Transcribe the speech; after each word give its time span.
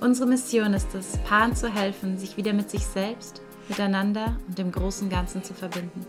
Unsere 0.00 0.28
Mission 0.28 0.74
ist 0.74 0.94
es, 0.94 1.16
Paaren 1.18 1.54
zu 1.54 1.72
helfen, 1.72 2.18
sich 2.18 2.36
wieder 2.36 2.52
mit 2.52 2.70
sich 2.70 2.84
selbst, 2.84 3.40
miteinander 3.68 4.36
und 4.48 4.58
dem 4.58 4.72
großen 4.72 5.08
Ganzen 5.08 5.44
zu 5.44 5.54
verbinden. 5.54 6.04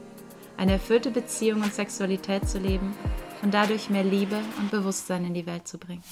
Eine 0.58 0.74
erfüllte 0.74 1.12
Beziehung 1.12 1.62
und 1.62 1.74
Sexualität 1.74 2.48
zu 2.48 2.60
leben 2.60 2.96
und 3.42 3.54
dadurch 3.54 3.90
mehr 3.90 4.04
Liebe 4.04 4.38
und 4.60 4.72
Bewusstsein 4.72 5.26
in 5.26 5.34
die 5.34 5.46
Welt 5.46 5.68
zu 5.68 5.78
bringen. 5.78 6.04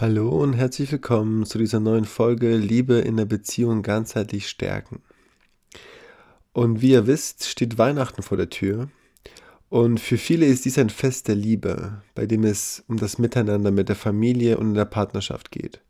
Hallo 0.00 0.30
und 0.30 0.54
herzlich 0.54 0.90
willkommen 0.90 1.46
zu 1.46 1.58
dieser 1.58 1.78
neuen 1.78 2.06
Folge 2.06 2.56
Liebe 2.56 2.94
in 2.94 3.16
der 3.16 3.24
Beziehung 3.24 3.82
ganzheitlich 3.82 4.48
stärken. 4.48 5.00
Und 6.52 6.82
wie 6.82 6.90
ihr 6.90 7.06
wisst, 7.06 7.46
steht 7.46 7.78
Weihnachten 7.78 8.22
vor 8.22 8.36
der 8.36 8.50
Tür. 8.50 8.90
Und 9.68 10.00
für 10.00 10.18
viele 10.18 10.44
ist 10.44 10.66
dies 10.66 10.78
ein 10.78 10.90
Fest 10.90 11.28
der 11.28 11.34
Liebe, 11.34 12.02
bei 12.14 12.26
dem 12.26 12.44
es 12.44 12.84
um 12.88 12.98
das 12.98 13.18
Miteinander 13.18 13.70
mit 13.70 13.88
der 13.88 13.96
Familie 13.96 14.58
und 14.58 14.68
in 14.68 14.74
der 14.74 14.84
Partnerschaft 14.84 15.50
geht. 15.50 15.80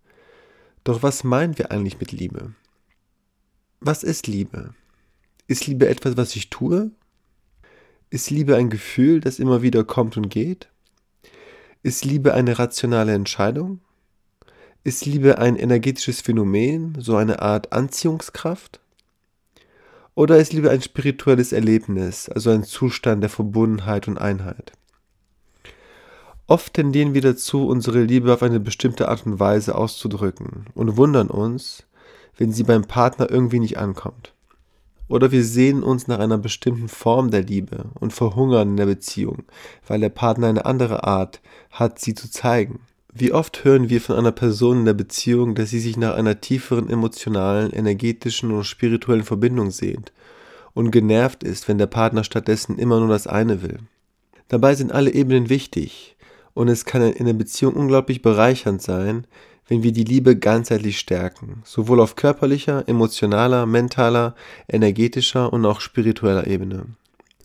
Doch 0.84 1.02
was 1.02 1.24
meinen 1.24 1.58
wir 1.58 1.72
eigentlich 1.72 1.98
mit 1.98 2.12
Liebe? 2.12 2.54
Was 3.80 4.04
ist 4.04 4.28
Liebe? 4.28 4.74
Ist 5.48 5.66
Liebe 5.66 5.88
etwas, 5.88 6.16
was 6.16 6.36
ich 6.36 6.50
tue? 6.50 6.92
Ist 8.10 8.30
Liebe 8.30 8.56
ein 8.56 8.70
Gefühl, 8.70 9.20
das 9.20 9.40
immer 9.40 9.62
wieder 9.62 9.82
kommt 9.82 10.16
und 10.16 10.28
geht? 10.28 10.68
Ist 11.82 12.04
Liebe 12.04 12.34
eine 12.34 12.60
rationale 12.60 13.14
Entscheidung? 13.14 13.80
Ist 14.84 15.06
Liebe 15.06 15.38
ein 15.38 15.56
energetisches 15.56 16.20
Phänomen, 16.20 16.96
so 17.00 17.16
eine 17.16 17.42
Art 17.42 17.72
Anziehungskraft? 17.72 18.81
Oder 20.14 20.36
ist 20.36 20.52
Liebe 20.52 20.70
ein 20.70 20.82
spirituelles 20.82 21.52
Erlebnis, 21.52 22.28
also 22.28 22.50
ein 22.50 22.64
Zustand 22.64 23.22
der 23.22 23.30
Verbundenheit 23.30 24.08
und 24.08 24.18
Einheit? 24.18 24.72
Oft 26.46 26.74
tendieren 26.74 27.14
wir 27.14 27.22
dazu, 27.22 27.66
unsere 27.66 28.02
Liebe 28.02 28.30
auf 28.34 28.42
eine 28.42 28.60
bestimmte 28.60 29.08
Art 29.08 29.24
und 29.24 29.40
Weise 29.40 29.74
auszudrücken 29.74 30.66
und 30.74 30.98
wundern 30.98 31.30
uns, 31.30 31.84
wenn 32.36 32.52
sie 32.52 32.64
beim 32.64 32.82
Partner 32.82 33.30
irgendwie 33.30 33.60
nicht 33.60 33.78
ankommt. 33.78 34.34
Oder 35.08 35.30
wir 35.30 35.44
sehen 35.44 35.82
uns 35.82 36.08
nach 36.08 36.18
einer 36.18 36.38
bestimmten 36.38 36.88
Form 36.88 37.30
der 37.30 37.42
Liebe 37.42 37.86
und 37.94 38.12
verhungern 38.12 38.70
in 38.70 38.76
der 38.76 38.86
Beziehung, 38.86 39.44
weil 39.86 40.00
der 40.00 40.10
Partner 40.10 40.48
eine 40.48 40.66
andere 40.66 41.04
Art 41.04 41.40
hat, 41.70 41.98
sie 41.98 42.14
zu 42.14 42.30
zeigen. 42.30 42.80
Wie 43.14 43.32
oft 43.32 43.62
hören 43.62 43.90
wir 43.90 44.00
von 44.00 44.16
einer 44.16 44.32
Person 44.32 44.78
in 44.78 44.84
der 44.86 44.94
Beziehung, 44.94 45.54
dass 45.54 45.68
sie 45.68 45.80
sich 45.80 45.98
nach 45.98 46.14
einer 46.14 46.40
tieferen 46.40 46.88
emotionalen, 46.88 47.70
energetischen 47.70 48.50
und 48.50 48.64
spirituellen 48.64 49.22
Verbindung 49.22 49.70
sehnt 49.70 50.14
und 50.72 50.92
genervt 50.92 51.44
ist, 51.44 51.68
wenn 51.68 51.76
der 51.76 51.88
Partner 51.88 52.24
stattdessen 52.24 52.78
immer 52.78 53.00
nur 53.00 53.10
das 53.10 53.26
eine 53.26 53.60
will. 53.60 53.80
Dabei 54.48 54.74
sind 54.74 54.92
alle 54.92 55.12
Ebenen 55.12 55.50
wichtig 55.50 56.16
und 56.54 56.68
es 56.68 56.86
kann 56.86 57.02
in 57.02 57.26
der 57.26 57.34
Beziehung 57.34 57.74
unglaublich 57.74 58.22
bereichernd 58.22 58.80
sein, 58.80 59.26
wenn 59.68 59.82
wir 59.82 59.92
die 59.92 60.04
Liebe 60.04 60.34
ganzheitlich 60.34 60.98
stärken, 60.98 61.60
sowohl 61.64 62.00
auf 62.00 62.16
körperlicher, 62.16 62.88
emotionaler, 62.88 63.66
mentaler, 63.66 64.34
energetischer 64.68 65.52
und 65.52 65.66
auch 65.66 65.82
spiritueller 65.82 66.46
Ebene. 66.46 66.86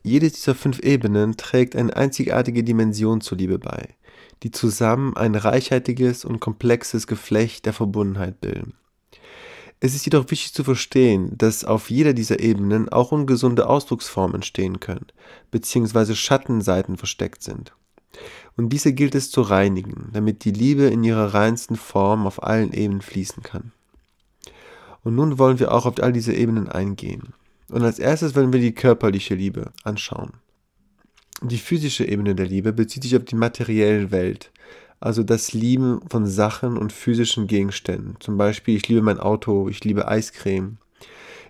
Jede 0.01 0.29
dieser 0.29 0.55
fünf 0.55 0.79
Ebenen 0.79 1.35
trägt 1.35 1.75
eine 1.75 1.93
einzigartige 1.93 2.63
Dimension 2.63 3.19
zur 3.19 3.37
Liebe 3.37 3.59
bei 3.59 3.96
die 4.43 4.51
zusammen 4.51 5.15
ein 5.15 5.35
reichhaltiges 5.35 6.25
und 6.25 6.39
komplexes 6.39 7.07
Geflecht 7.07 7.65
der 7.65 7.73
Verbundenheit 7.73 8.41
bilden. 8.41 8.73
Es 9.79 9.93
ist 9.93 10.05
jedoch 10.05 10.31
wichtig 10.31 10.53
zu 10.53 10.63
verstehen, 10.63 11.37
dass 11.37 11.63
auf 11.63 11.91
jeder 11.91 12.13
dieser 12.13 12.39
Ebenen 12.39 12.89
auch 12.89 13.11
ungesunde 13.11 13.69
Ausdrucksformen 13.69 14.35
entstehen 14.35 14.79
können, 14.79 15.05
beziehungsweise 15.51 16.15
Schattenseiten 16.15 16.97
versteckt 16.97 17.43
sind. 17.43 17.73
Und 18.55 18.69
diese 18.69 18.93
gilt 18.93 19.13
es 19.13 19.29
zu 19.29 19.41
reinigen, 19.41 20.09
damit 20.13 20.43
die 20.45 20.51
Liebe 20.51 20.83
in 20.83 21.03
ihrer 21.03 21.35
reinsten 21.35 21.75
Form 21.75 22.25
auf 22.25 22.41
allen 22.41 22.73
Ebenen 22.73 23.01
fließen 23.01 23.43
kann. 23.43 23.71
Und 25.03 25.13
nun 25.13 25.37
wollen 25.37 25.59
wir 25.59 25.71
auch 25.71 25.85
auf 25.85 26.01
all 26.01 26.11
diese 26.11 26.33
Ebenen 26.33 26.67
eingehen. 26.67 27.33
Und 27.69 27.83
als 27.83 27.99
erstes 27.99 28.35
wollen 28.35 28.51
wir 28.51 28.59
die 28.59 28.73
körperliche 28.73 29.35
Liebe 29.35 29.71
anschauen. 29.83 30.33
Die 31.43 31.57
physische 31.57 32.03
Ebene 32.05 32.33
der 32.33 32.47
Liebe 32.47 32.73
bezieht 32.73 33.03
sich 33.03 33.15
auf 33.15 33.23
die 33.23 33.35
materielle 33.35 34.09
Welt, 34.09 34.51
also 34.99 35.21
das 35.21 35.53
Lieben 35.53 36.01
von 36.09 36.25
Sachen 36.25 36.77
und 36.77 36.91
physischen 36.91 37.45
Gegenständen. 37.45 38.15
Zum 38.19 38.37
Beispiel, 38.37 38.75
ich 38.75 38.87
liebe 38.87 39.03
mein 39.03 39.19
Auto, 39.19 39.69
ich 39.69 39.83
liebe 39.83 40.07
Eiscreme. 40.07 40.77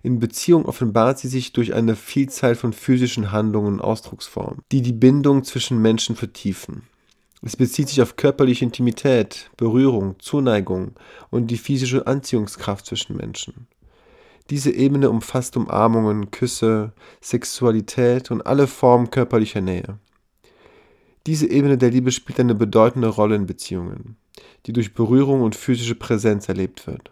In 0.04 0.20
Beziehung 0.20 0.66
offenbart 0.66 1.20
sie 1.20 1.30
sich 1.30 1.54
durch 1.54 1.74
eine 1.74 1.96
Vielzahl 1.96 2.56
von 2.56 2.74
physischen 2.74 3.32
Handlungen 3.32 3.76
und 3.76 3.82
Ausdrucksformen, 3.82 4.62
die 4.72 4.82
die 4.82 4.94
Bindung 4.94 5.46
zwischen 5.46 5.82
Menschen 5.82 6.16
vertiefen. 6.18 6.84
Es 7.42 7.56
bezieht 7.56 7.88
sich 7.88 8.02
auf 8.02 8.16
körperliche 8.18 8.66
Intimität, 8.66 9.50
Berührung, 9.58 10.16
Zuneigung 10.20 10.96
und 11.30 11.48
die 11.48 11.58
physische 11.58 12.08
Anziehungskraft 12.08 12.86
zwischen 12.86 13.16
Menschen. 13.16 13.68
Diese 14.50 14.72
Ebene 14.72 15.10
umfasst 15.10 15.58
Umarmungen, 15.58 16.32
Küsse, 16.32 16.94
Sexualität 17.22 18.32
und 18.32 18.46
alle 18.46 18.68
Formen 18.68 19.12
körperlicher 19.12 19.62
Nähe. 19.62 20.00
Diese 21.26 21.50
Ebene 21.50 21.78
der 21.78 21.92
Liebe 21.92 22.12
spielt 22.14 22.40
eine 22.40 22.56
bedeutende 22.56 23.10
Rolle 23.10 23.36
in 23.36 23.46
Beziehungen, 23.46 24.16
die 24.66 24.72
durch 24.72 24.94
Berührung 24.94 25.42
und 25.42 25.56
physische 25.56 25.96
Präsenz 25.96 26.48
erlebt 26.48 26.88
wird. 26.88 27.12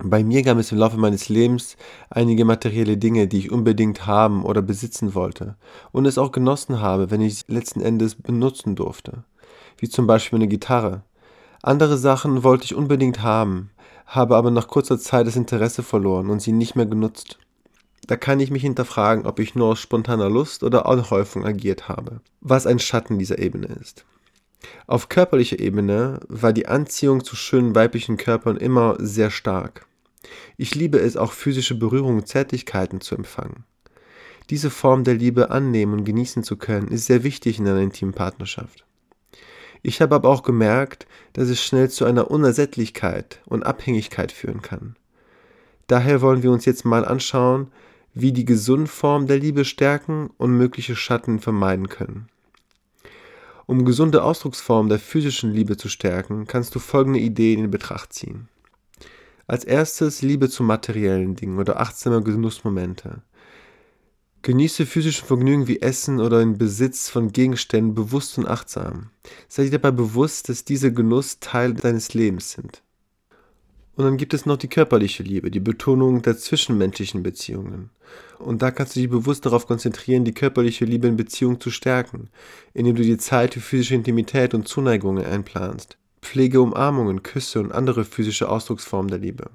Bei 0.00 0.24
mir 0.24 0.42
gab 0.42 0.56
es 0.58 0.72
im 0.72 0.78
Laufe 0.78 0.96
meines 0.96 1.28
Lebens 1.28 1.76
einige 2.08 2.44
materielle 2.44 2.96
Dinge, 2.96 3.26
die 3.26 3.38
ich 3.38 3.52
unbedingt 3.52 4.06
haben 4.06 4.44
oder 4.44 4.62
besitzen 4.62 5.14
wollte 5.14 5.56
und 5.90 6.06
es 6.06 6.16
auch 6.16 6.32
genossen 6.32 6.80
habe, 6.80 7.10
wenn 7.10 7.20
ich 7.20 7.38
sie 7.38 7.52
letzten 7.52 7.80
Endes 7.80 8.14
benutzen 8.14 8.74
durfte, 8.74 9.24
wie 9.78 9.88
zum 9.88 10.06
Beispiel 10.06 10.38
eine 10.38 10.48
Gitarre. 10.48 11.02
Andere 11.62 11.98
Sachen 11.98 12.42
wollte 12.42 12.64
ich 12.64 12.74
unbedingt 12.74 13.22
haben, 13.22 13.70
habe 14.06 14.36
aber 14.36 14.50
nach 14.50 14.68
kurzer 14.68 14.98
Zeit 14.98 15.26
das 15.26 15.36
Interesse 15.36 15.82
verloren 15.82 16.30
und 16.30 16.40
sie 16.40 16.52
nicht 16.52 16.76
mehr 16.76 16.86
genutzt. 16.86 17.38
Da 18.06 18.16
kann 18.16 18.40
ich 18.40 18.50
mich 18.50 18.62
hinterfragen, 18.62 19.26
ob 19.26 19.38
ich 19.38 19.54
nur 19.54 19.68
aus 19.68 19.80
spontaner 19.80 20.28
Lust 20.28 20.64
oder 20.64 20.86
Anhäufung 20.86 21.44
agiert 21.44 21.88
habe, 21.88 22.20
was 22.40 22.66
ein 22.66 22.78
Schatten 22.78 23.18
dieser 23.18 23.38
Ebene 23.38 23.68
ist. 23.68 24.04
Auf 24.86 25.08
körperlicher 25.08 25.58
Ebene 25.58 26.20
war 26.28 26.52
die 26.52 26.66
Anziehung 26.66 27.24
zu 27.24 27.36
schönen 27.36 27.74
weiblichen 27.74 28.16
Körpern 28.16 28.56
immer 28.56 28.96
sehr 28.98 29.30
stark. 29.30 29.86
Ich 30.56 30.74
liebe 30.74 30.98
es 30.98 31.16
auch 31.16 31.32
physische 31.32 31.74
Berührung 31.74 32.16
und 32.18 32.28
Zärtlichkeiten 32.28 33.00
zu 33.00 33.14
empfangen. 33.14 33.64
Diese 34.50 34.70
Form 34.70 35.04
der 35.04 35.14
Liebe 35.14 35.50
annehmen 35.50 35.94
und 35.94 36.04
genießen 36.04 36.42
zu 36.42 36.56
können, 36.56 36.88
ist 36.88 37.06
sehr 37.06 37.24
wichtig 37.24 37.58
in 37.58 37.68
einer 37.68 37.80
intimen 37.80 38.14
Partnerschaft. 38.14 38.84
Ich 39.82 40.00
habe 40.00 40.14
aber 40.14 40.28
auch 40.28 40.42
gemerkt, 40.42 41.06
dass 41.32 41.48
es 41.48 41.62
schnell 41.62 41.90
zu 41.90 42.04
einer 42.04 42.30
Unersättlichkeit 42.30 43.40
und 43.46 43.64
Abhängigkeit 43.64 44.30
führen 44.30 44.62
kann. 44.62 44.96
Daher 45.88 46.20
wollen 46.20 46.42
wir 46.42 46.52
uns 46.52 46.64
jetzt 46.64 46.84
mal 46.84 47.04
anschauen, 47.04 47.68
wie 48.14 48.32
die 48.32 48.44
gesunde 48.44 48.86
Form 48.86 49.26
der 49.26 49.38
Liebe 49.38 49.64
stärken 49.64 50.30
und 50.36 50.56
mögliche 50.56 50.94
Schatten 50.94 51.40
vermeiden 51.40 51.88
können. 51.88 52.28
Um 53.66 53.84
gesunde 53.84 54.22
Ausdrucksformen 54.22 54.88
der 54.88 54.98
physischen 54.98 55.52
Liebe 55.52 55.76
zu 55.76 55.88
stärken, 55.88 56.46
kannst 56.46 56.74
du 56.74 56.78
folgende 56.78 57.18
Ideen 57.18 57.64
in 57.64 57.70
Betracht 57.70 58.12
ziehen. 58.12 58.48
Als 59.46 59.64
erstes 59.64 60.22
Liebe 60.22 60.48
zu 60.48 60.62
materiellen 60.62 61.36
Dingen 61.36 61.58
oder 61.58 61.80
achtsame 61.80 62.22
Genussmomente. 62.22 63.22
Genieße 64.42 64.86
physische 64.86 65.24
Vergnügen 65.24 65.68
wie 65.68 65.80
Essen 65.80 66.20
oder 66.20 66.40
den 66.40 66.58
Besitz 66.58 67.08
von 67.08 67.30
Gegenständen 67.30 67.94
bewusst 67.94 68.38
und 68.38 68.48
achtsam. 68.48 69.10
Sei 69.48 69.64
dir 69.64 69.70
dabei 69.70 69.92
bewusst, 69.92 70.48
dass 70.48 70.64
diese 70.64 70.92
Genuss 70.92 71.38
Teil 71.38 71.74
deines 71.74 72.12
Lebens 72.12 72.50
sind. 72.50 72.82
Und 73.94 74.04
dann 74.04 74.16
gibt 74.16 74.34
es 74.34 74.44
noch 74.44 74.56
die 74.56 74.68
körperliche 74.68 75.22
Liebe, 75.22 75.50
die 75.52 75.60
Betonung 75.60 76.22
der 76.22 76.36
zwischenmenschlichen 76.36 77.22
Beziehungen. 77.22 77.90
Und 78.40 78.62
da 78.62 78.72
kannst 78.72 78.96
du 78.96 79.00
dich 79.00 79.10
bewusst 79.10 79.46
darauf 79.46 79.68
konzentrieren, 79.68 80.24
die 80.24 80.34
körperliche 80.34 80.86
Liebe 80.86 81.06
in 81.06 81.16
Beziehung 81.16 81.60
zu 81.60 81.70
stärken, 81.70 82.28
indem 82.74 82.96
du 82.96 83.02
die 83.02 83.18
Zeit 83.18 83.54
für 83.54 83.60
physische 83.60 83.94
Intimität 83.94 84.54
und 84.54 84.66
Zuneigung 84.66 85.18
einplanst. 85.18 85.98
Pflege 86.20 86.60
Umarmungen, 86.60 87.22
Küsse 87.22 87.60
und 87.60 87.70
andere 87.70 88.04
physische 88.04 88.48
Ausdrucksformen 88.48 89.10
der 89.10 89.18
Liebe. 89.18 89.50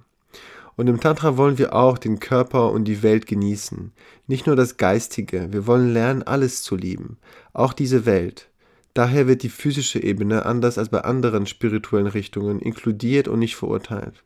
Und 0.77 0.87
im 0.87 0.99
Tantra 0.99 1.37
wollen 1.37 1.57
wir 1.57 1.73
auch 1.73 1.97
den 1.97 2.19
Körper 2.19 2.71
und 2.71 2.85
die 2.85 3.01
Welt 3.01 3.25
genießen. 3.25 3.91
Nicht 4.27 4.45
nur 4.45 4.55
das 4.55 4.77
Geistige, 4.77 5.51
wir 5.51 5.65
wollen 5.65 5.91
lernen, 5.91 6.21
alles 6.21 6.61
zu 6.61 6.75
lieben, 6.75 7.17
auch 7.51 7.73
diese 7.73 8.05
Welt. 8.05 8.47
Daher 8.93 9.27
wird 9.27 9.41
die 9.41 9.49
physische 9.49 10.01
Ebene, 10.01 10.45
anders 10.45 10.77
als 10.77 10.89
bei 10.89 11.01
anderen 11.01 11.47
spirituellen 11.47 12.05
Richtungen, 12.05 12.59
inkludiert 12.59 13.27
und 13.27 13.39
nicht 13.39 13.55
verurteilt. 13.55 14.23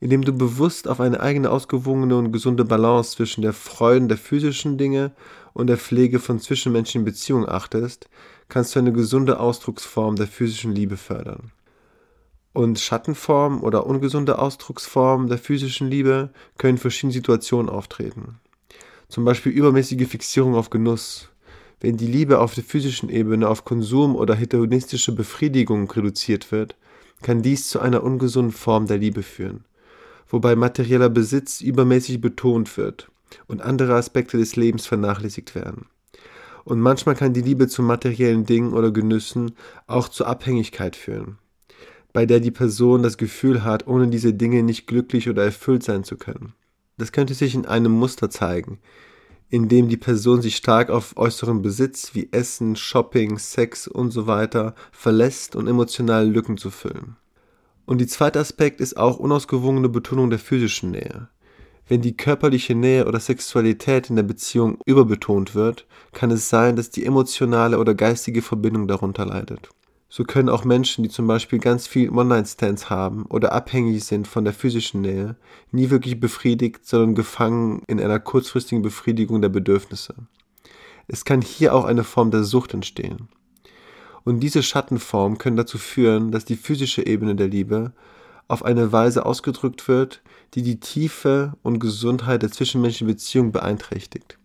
Indem 0.00 0.24
du 0.24 0.32
bewusst 0.32 0.88
auf 0.88 1.00
eine 1.00 1.20
eigene 1.20 1.50
ausgewogene 1.50 2.16
und 2.16 2.32
gesunde 2.32 2.64
Balance 2.64 3.12
zwischen 3.12 3.42
der 3.42 3.52
Freuden 3.52 4.08
der 4.08 4.18
physischen 4.18 4.78
Dinge 4.78 5.12
und 5.52 5.66
der 5.66 5.76
Pflege 5.76 6.18
von 6.18 6.40
zwischenmenschlichen 6.40 7.04
Beziehungen 7.04 7.48
achtest, 7.48 8.08
kannst 8.48 8.74
du 8.74 8.78
eine 8.78 8.92
gesunde 8.92 9.38
Ausdrucksform 9.38 10.16
der 10.16 10.28
physischen 10.28 10.74
Liebe 10.74 10.96
fördern. 10.96 11.52
Und 12.52 12.78
Schattenformen 12.78 13.60
oder 13.60 13.86
ungesunde 13.86 14.38
Ausdrucksformen 14.38 15.28
der 15.28 15.38
physischen 15.38 15.88
Liebe 15.88 16.30
können 16.58 16.74
in 16.74 16.80
verschiedenen 16.80 17.12
Situationen 17.12 17.70
auftreten. 17.70 18.40
Zum 19.08 19.24
Beispiel 19.24 19.52
übermäßige 19.52 20.06
Fixierung 20.06 20.54
auf 20.54 20.68
Genuss. 20.68 21.30
Wenn 21.80 21.96
die 21.96 22.06
Liebe 22.06 22.40
auf 22.40 22.54
der 22.54 22.64
physischen 22.64 23.08
Ebene 23.08 23.48
auf 23.48 23.64
Konsum 23.64 24.16
oder 24.16 24.34
hedonistische 24.34 25.12
Befriedigung 25.12 25.90
reduziert 25.90 26.52
wird, 26.52 26.76
kann 27.22 27.42
dies 27.42 27.68
zu 27.68 27.80
einer 27.80 28.02
ungesunden 28.02 28.52
Form 28.52 28.86
der 28.86 28.98
Liebe 28.98 29.22
führen, 29.22 29.64
wobei 30.28 30.54
materieller 30.54 31.08
Besitz 31.08 31.60
übermäßig 31.60 32.20
betont 32.20 32.76
wird 32.76 33.10
und 33.46 33.62
andere 33.62 33.94
Aspekte 33.94 34.36
des 34.36 34.56
Lebens 34.56 34.86
vernachlässigt 34.86 35.54
werden. 35.54 35.86
Und 36.64 36.80
manchmal 36.80 37.16
kann 37.16 37.32
die 37.32 37.42
Liebe 37.42 37.66
zu 37.66 37.82
materiellen 37.82 38.46
Dingen 38.46 38.72
oder 38.72 38.92
Genüssen 38.92 39.56
auch 39.86 40.08
zur 40.08 40.28
Abhängigkeit 40.28 40.96
führen 40.96 41.38
bei 42.12 42.26
der 42.26 42.40
die 42.40 42.50
Person 42.50 43.02
das 43.02 43.16
Gefühl 43.16 43.64
hat, 43.64 43.86
ohne 43.86 44.08
diese 44.08 44.34
Dinge 44.34 44.62
nicht 44.62 44.86
glücklich 44.86 45.28
oder 45.28 45.44
erfüllt 45.44 45.82
sein 45.82 46.04
zu 46.04 46.16
können. 46.16 46.54
Das 46.98 47.12
könnte 47.12 47.34
sich 47.34 47.54
in 47.54 47.66
einem 47.66 47.92
Muster 47.92 48.30
zeigen, 48.30 48.78
in 49.48 49.68
dem 49.68 49.88
die 49.88 49.96
Person 49.96 50.42
sich 50.42 50.56
stark 50.56 50.90
auf 50.90 51.16
äußeren 51.16 51.62
Besitz 51.62 52.14
wie 52.14 52.28
Essen, 52.32 52.76
Shopping, 52.76 53.38
Sex 53.38 53.86
und 53.88 54.10
so 54.10 54.26
weiter 54.26 54.74
verlässt 54.92 55.56
und 55.56 55.66
emotionale 55.66 56.26
Lücken 56.26 56.56
zu 56.56 56.70
füllen. 56.70 57.16
Und 57.84 58.00
die 58.00 58.06
zweite 58.06 58.40
Aspekt 58.40 58.80
ist 58.80 58.96
auch 58.96 59.18
unausgewogene 59.18 59.88
Betonung 59.88 60.30
der 60.30 60.38
physischen 60.38 60.92
Nähe. 60.92 61.28
Wenn 61.88 62.00
die 62.00 62.16
körperliche 62.16 62.74
Nähe 62.74 63.06
oder 63.06 63.18
Sexualität 63.18 64.08
in 64.08 64.16
der 64.16 64.22
Beziehung 64.22 64.78
überbetont 64.86 65.54
wird, 65.54 65.86
kann 66.12 66.30
es 66.30 66.48
sein, 66.48 66.76
dass 66.76 66.90
die 66.90 67.04
emotionale 67.04 67.78
oder 67.78 67.94
geistige 67.94 68.40
Verbindung 68.40 68.86
darunter 68.86 69.26
leidet. 69.26 69.68
So 70.14 70.24
können 70.24 70.50
auch 70.50 70.66
Menschen, 70.66 71.02
die 71.04 71.08
zum 71.08 71.26
Beispiel 71.26 71.58
ganz 71.58 71.86
viel 71.86 72.10
One-Night-Stands 72.10 72.90
haben 72.90 73.24
oder 73.30 73.52
abhängig 73.52 74.04
sind 74.04 74.28
von 74.28 74.44
der 74.44 74.52
physischen 74.52 75.00
Nähe, 75.00 75.36
nie 75.70 75.88
wirklich 75.88 76.20
befriedigt, 76.20 76.86
sondern 76.86 77.14
gefangen 77.14 77.82
in 77.86 77.98
einer 77.98 78.20
kurzfristigen 78.20 78.82
Befriedigung 78.82 79.40
der 79.40 79.48
Bedürfnisse. 79.48 80.14
Es 81.08 81.24
kann 81.24 81.40
hier 81.40 81.74
auch 81.74 81.86
eine 81.86 82.04
Form 82.04 82.30
der 82.30 82.44
Sucht 82.44 82.74
entstehen. 82.74 83.28
Und 84.22 84.40
diese 84.40 84.62
Schattenformen 84.62 85.38
können 85.38 85.56
dazu 85.56 85.78
führen, 85.78 86.30
dass 86.30 86.44
die 86.44 86.56
physische 86.56 87.06
Ebene 87.06 87.34
der 87.34 87.48
Liebe 87.48 87.94
auf 88.48 88.66
eine 88.66 88.92
Weise 88.92 89.24
ausgedrückt 89.24 89.88
wird, 89.88 90.20
die 90.52 90.62
die 90.62 90.78
Tiefe 90.78 91.54
und 91.62 91.78
Gesundheit 91.78 92.42
der 92.42 92.52
zwischenmenschlichen 92.52 93.06
Beziehung 93.06 93.50
beeinträchtigt, 93.50 94.38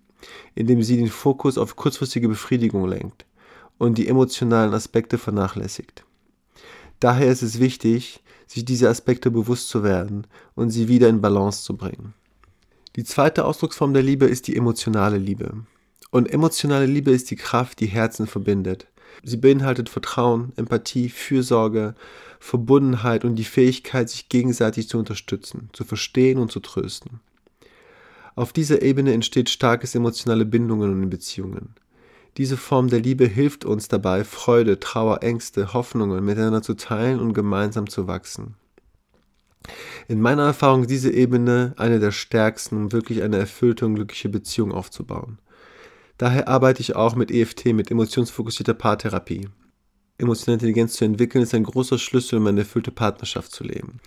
indem 0.56 0.82
sie 0.82 0.96
den 0.96 1.10
Fokus 1.10 1.58
auf 1.58 1.76
kurzfristige 1.76 2.30
Befriedigung 2.30 2.88
lenkt 2.88 3.27
und 3.78 3.98
die 3.98 4.08
emotionalen 4.08 4.74
Aspekte 4.74 5.18
vernachlässigt. 5.18 6.04
Daher 7.00 7.32
ist 7.32 7.44
es 7.44 7.60
wichtig, 7.60 8.22
sich 8.48 8.66
diese 8.66 8.90
Aspekte 8.90 9.30
bewusst 9.30 9.70
zu 9.70 9.84
werden 9.84 10.26
und 10.56 10.70
sie 10.70 10.88
wieder 10.88 11.10
in 11.10 11.22
Balance 11.22 11.64
zu 11.64 11.76
bringen. 11.76 12.14
Die 12.96 13.04
zweite 13.04 13.46
Ausdrucksform 13.46 13.94
der 13.94 14.04
Liebe 14.04 14.26
ist 14.26 14.48
die 14.48 14.56
emotionale 14.56 15.18
Liebe. 15.18 15.54
Und 16.10 16.32
emotionale 16.32 16.86
Liebe 16.86 17.12
ist 17.12 17.30
die 17.30 17.36
Kraft, 17.36 17.80
die 17.80 17.88
Herzen 17.88 18.26
verbindet. 18.26 18.88
Sie 19.24 19.38
beinhaltet 19.38 19.90
Vertrauen, 19.90 20.54
Empathie, 20.56 21.10
Fürsorge, 21.10 21.96
Verbundenheit 22.40 23.26
und 23.26 23.36
die 23.36 23.44
Fähigkeit, 23.44 24.10
sich 24.10 24.30
gegenseitig 24.30 24.90
zu 24.90 24.98
unterstützen, 24.98 25.70
zu 25.74 25.84
verstehen 25.84 26.40
und 26.40 26.52
zu 26.52 26.60
trösten. 26.60 27.20
Auf 28.36 28.54
dieser 28.54 28.82
Ebene 28.82 29.14
entsteht 29.14 29.50
starkes 29.50 29.96
emotionale 29.96 30.46
Bindungen 30.46 30.92
und 30.92 31.10
Beziehungen. 31.10 31.76
Diese 32.38 32.56
Form 32.56 32.88
der 32.88 33.00
Liebe 33.00 33.26
hilft 33.26 33.66
uns 33.66 33.88
dabei, 33.88 34.24
Freude, 34.24 34.80
Trauer, 34.80 35.24
Ängste, 35.24 35.74
Hoffnungen 35.74 36.24
miteinander 36.24 36.62
zu 36.62 36.76
teilen 36.76 37.20
und 37.20 37.34
gemeinsam 37.34 37.90
zu 37.90 38.08
wachsen. 38.08 38.54
In 40.08 40.22
meiner 40.22 40.44
Erfahrung 40.44 40.82
ist 40.82 40.92
diese 40.92 41.12
Ebene 41.12 41.74
eine 41.78 42.00
der 42.00 42.12
stärksten, 42.12 42.78
um 42.78 42.92
wirklich 42.92 43.24
eine 43.24 43.38
erfüllte 43.38 43.86
und 43.88 43.96
glückliche 43.96 44.30
Beziehung 44.30 44.72
aufzubauen. 44.72 45.40
Daher 46.18 46.48
arbeite 46.48 46.82
ich 46.82 46.96
auch 46.96 47.16
mit 47.16 47.32
EFT, 47.32 47.74
mit 47.74 47.92
emotionsfokussierter 47.92 48.76
Paartherapie. 48.76 49.50
Emotionale 50.20 50.56
Intelligenz 50.56 50.94
zu 50.94 51.06
entwickeln 51.06 51.44
ist 51.44 51.54
ein 51.54 51.64
großer 51.64 52.00
Schlüssel, 52.00 52.40
um 52.40 52.48
eine 52.48 52.62
erfüllte 52.62 52.90
Partnerschaft 52.90 53.52
zu 53.52 53.64
leben. 53.64 54.00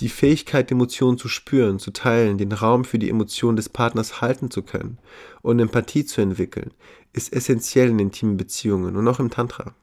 Die 0.00 0.08
Fähigkeit, 0.08 0.72
Emotionen 0.72 1.16
zu 1.16 1.28
spüren, 1.28 1.78
zu 1.78 1.92
teilen, 1.92 2.38
den 2.38 2.50
Raum 2.50 2.84
für 2.84 2.98
die 2.98 3.08
Emotionen 3.08 3.56
des 3.56 3.68
Partners 3.68 4.20
halten 4.20 4.50
zu 4.50 4.62
können 4.62 4.98
und 5.42 5.60
Empathie 5.60 6.04
zu 6.04 6.20
entwickeln, 6.20 6.72
ist 7.12 7.32
essentiell 7.32 7.90
in 7.90 8.00
intimen 8.00 8.36
Beziehungen 8.36 8.96
und 8.96 9.06
auch 9.06 9.20
im 9.20 9.30
Tantra. 9.30 9.74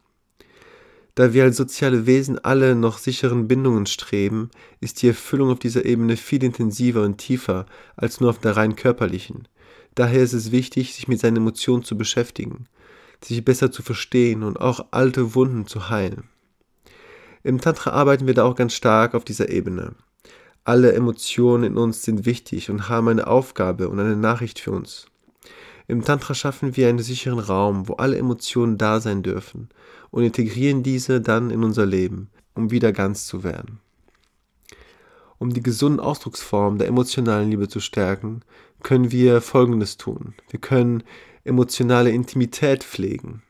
Da 1.15 1.31
wir 1.33 1.45
als 1.45 1.55
soziale 1.55 2.05
Wesen 2.05 2.37
alle 2.43 2.75
noch 2.75 2.97
sicheren 2.97 3.47
Bindungen 3.47 3.85
streben, 3.85 4.49
ist 4.81 5.01
die 5.01 5.07
Erfüllung 5.07 5.51
auf 5.51 5.59
dieser 5.59 5.85
Ebene 5.85 6.17
viel 6.17 6.43
intensiver 6.43 7.03
und 7.03 7.17
tiefer 7.17 7.65
als 7.95 8.19
nur 8.19 8.29
auf 8.29 8.39
der 8.39 8.57
rein 8.57 8.75
körperlichen. 8.75 9.47
Daher 9.95 10.21
ist 10.21 10.33
es 10.33 10.51
wichtig, 10.51 10.93
sich 10.93 11.07
mit 11.07 11.21
seinen 11.21 11.37
Emotionen 11.37 11.85
zu 11.85 11.97
beschäftigen, 11.97 12.67
sich 13.23 13.43
besser 13.45 13.71
zu 13.71 13.81
verstehen 13.83 14.43
und 14.43 14.59
auch 14.59 14.87
alte 14.91 15.35
Wunden 15.35 15.67
zu 15.67 15.89
heilen. 15.89 16.25
Im 17.43 17.61
Tantra 17.61 17.91
arbeiten 17.91 18.27
wir 18.27 18.33
da 18.33 18.43
auch 18.43 18.55
ganz 18.55 18.73
stark 18.73 19.13
auf 19.13 19.23
dieser 19.23 19.49
Ebene. 19.49 19.93
Alle 20.63 20.93
Emotionen 20.93 21.63
in 21.63 21.77
uns 21.77 22.01
sind 22.01 22.25
wichtig 22.25 22.71
und 22.71 22.89
haben 22.89 23.07
eine 23.07 23.27
Aufgabe 23.27 23.87
und 23.87 23.99
eine 23.99 24.15
Nachricht 24.15 24.59
für 24.59 24.71
uns. 24.71 25.05
Im 25.87 26.03
Tantra 26.03 26.33
schaffen 26.33 26.75
wir 26.75 26.89
einen 26.89 26.99
sicheren 26.99 27.37
Raum, 27.37 27.87
wo 27.87 27.93
alle 27.93 28.17
Emotionen 28.17 28.79
da 28.79 28.99
sein 28.99 29.21
dürfen 29.21 29.69
und 30.09 30.23
integrieren 30.23 30.81
diese 30.81 31.21
dann 31.21 31.51
in 31.51 31.63
unser 31.63 31.85
Leben, 31.85 32.29
um 32.55 32.71
wieder 32.71 32.91
ganz 32.91 33.27
zu 33.27 33.43
werden. 33.43 33.79
Um 35.37 35.53
die 35.53 35.61
gesunden 35.61 35.99
Ausdrucksformen 35.99 36.79
der 36.79 36.87
emotionalen 36.87 37.51
Liebe 37.51 37.67
zu 37.67 37.79
stärken, 37.79 38.41
können 38.81 39.11
wir 39.11 39.41
Folgendes 39.41 39.97
tun. 39.97 40.33
Wir 40.49 40.59
können 40.59 41.03
emotionale 41.45 42.11
Intimität 42.11 42.83
pflegen. 42.83 43.41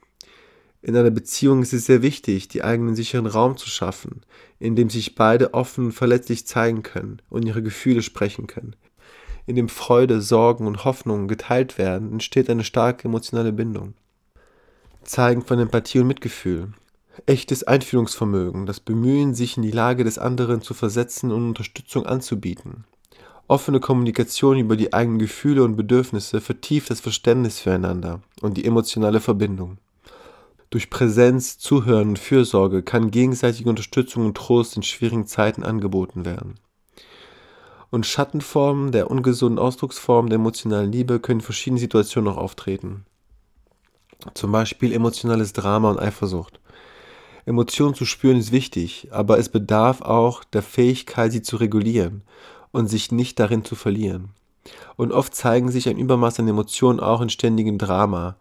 In 0.82 0.96
einer 0.96 1.10
Beziehung 1.10 1.64
ist 1.64 1.74
es 1.74 1.88
sehr 1.88 2.04
wichtig, 2.04 2.48
die 2.48 2.64
eigenen 2.64 2.96
sicheren 2.96 3.26
Raum 3.26 3.58
zu 3.58 3.68
schaffen, 3.68 4.22
in 4.60 4.76
dem 4.76 4.92
sich 4.92 5.16
beide 5.16 5.56
offen 5.56 5.86
und 5.86 5.92
verletzlich 5.94 6.46
zeigen 6.46 6.84
können 6.84 7.24
und 7.30 7.44
ihre 7.44 7.64
Gefühle 7.64 8.04
sprechen 8.04 8.46
können, 8.46 8.76
in 9.48 9.56
dem 9.56 9.70
Freude, 9.70 10.22
Sorgen 10.22 10.68
und 10.68 10.86
Hoffnungen 10.86 11.28
geteilt 11.28 11.78
werden, 11.78 12.12
entsteht 12.12 12.50
eine 12.50 12.64
starke 12.64 13.08
emotionale 13.08 13.54
Bindung. 13.54 13.94
Zeigen 15.04 15.44
von 15.44 15.60
Empathie 15.60 16.00
und 16.00 16.08
Mitgefühl. 16.08 16.74
Echtes 17.28 17.64
Einfühlungsvermögen, 17.64 18.66
das 18.66 18.80
Bemühen, 18.80 19.34
sich 19.34 19.56
in 19.56 19.64
die 19.64 19.72
Lage 19.72 20.04
des 20.04 20.18
anderen 20.18 20.62
zu 20.62 20.74
versetzen 20.74 21.32
und 21.32 21.48
Unterstützung 21.48 22.06
anzubieten. 22.06 22.86
Offene 23.48 23.80
Kommunikation 23.80 24.58
über 24.58 24.76
die 24.76 24.92
eigenen 24.94 25.20
Gefühle 25.20 25.64
und 25.64 25.76
Bedürfnisse 25.76 26.42
vertieft 26.42 26.90
das 26.90 27.00
Verständnis 27.00 27.60
füreinander 27.60 28.22
und 28.42 28.58
die 28.58 28.66
emotionale 28.66 29.20
Verbindung. 29.20 29.78
Durch 30.72 30.90
Präsenz, 30.90 31.60
Zuhören 31.60 32.10
und 32.10 32.20
Fürsorge 32.20 32.82
kann 32.82 33.12
gegenseitige 33.12 33.70
Unterstützung 33.70 34.26
und 34.26 34.36
Trost 34.36 34.76
in 34.76 34.84
schwierigen 34.84 35.28
Zeiten 35.28 35.64
angeboten 35.64 36.26
werden 36.26 36.56
und 37.96 38.06
Schattenformen 38.06 38.92
der 38.92 39.10
ungesunden 39.10 39.58
Ausdrucksform 39.58 40.28
der 40.28 40.36
emotionalen 40.36 40.92
Liebe 40.92 41.20
können 41.20 41.40
in 41.40 41.46
verschiedenen 41.46 41.80
Situationen 41.80 42.34
auch 42.34 42.38
auftreten. 42.38 43.06
Zum 44.34 44.52
Beispiel 44.52 44.92
emotionales 44.92 45.54
Drama 45.54 45.92
und 45.92 46.00
Eifersucht. 46.00 46.60
Emotionen 47.46 47.94
zu 47.94 48.06
spüren 48.06 48.38
ist 48.38 48.52
wichtig, 48.52 49.10
aber 49.12 49.38
es 49.38 49.50
bedarf 49.50 50.02
auch 50.02 50.44
der 50.44 50.64
Fähigkeit, 50.64 51.32
sie 51.32 51.42
zu 51.42 51.58
regulieren 51.58 52.24
und 52.76 52.88
sich 52.88 53.12
nicht 53.12 53.40
darin 53.40 53.66
zu 53.66 53.76
verlieren. 53.76 54.30
Und 54.96 55.12
oft 55.12 55.36
zeigen 55.36 55.72
sich 55.72 55.90
ein 55.90 55.98
Übermaß 55.98 56.40
an 56.40 56.48
Emotionen 56.48 57.00
auch 57.00 57.22
in 57.22 57.30
ständigem 57.30 57.78
Drama. 57.78 58.36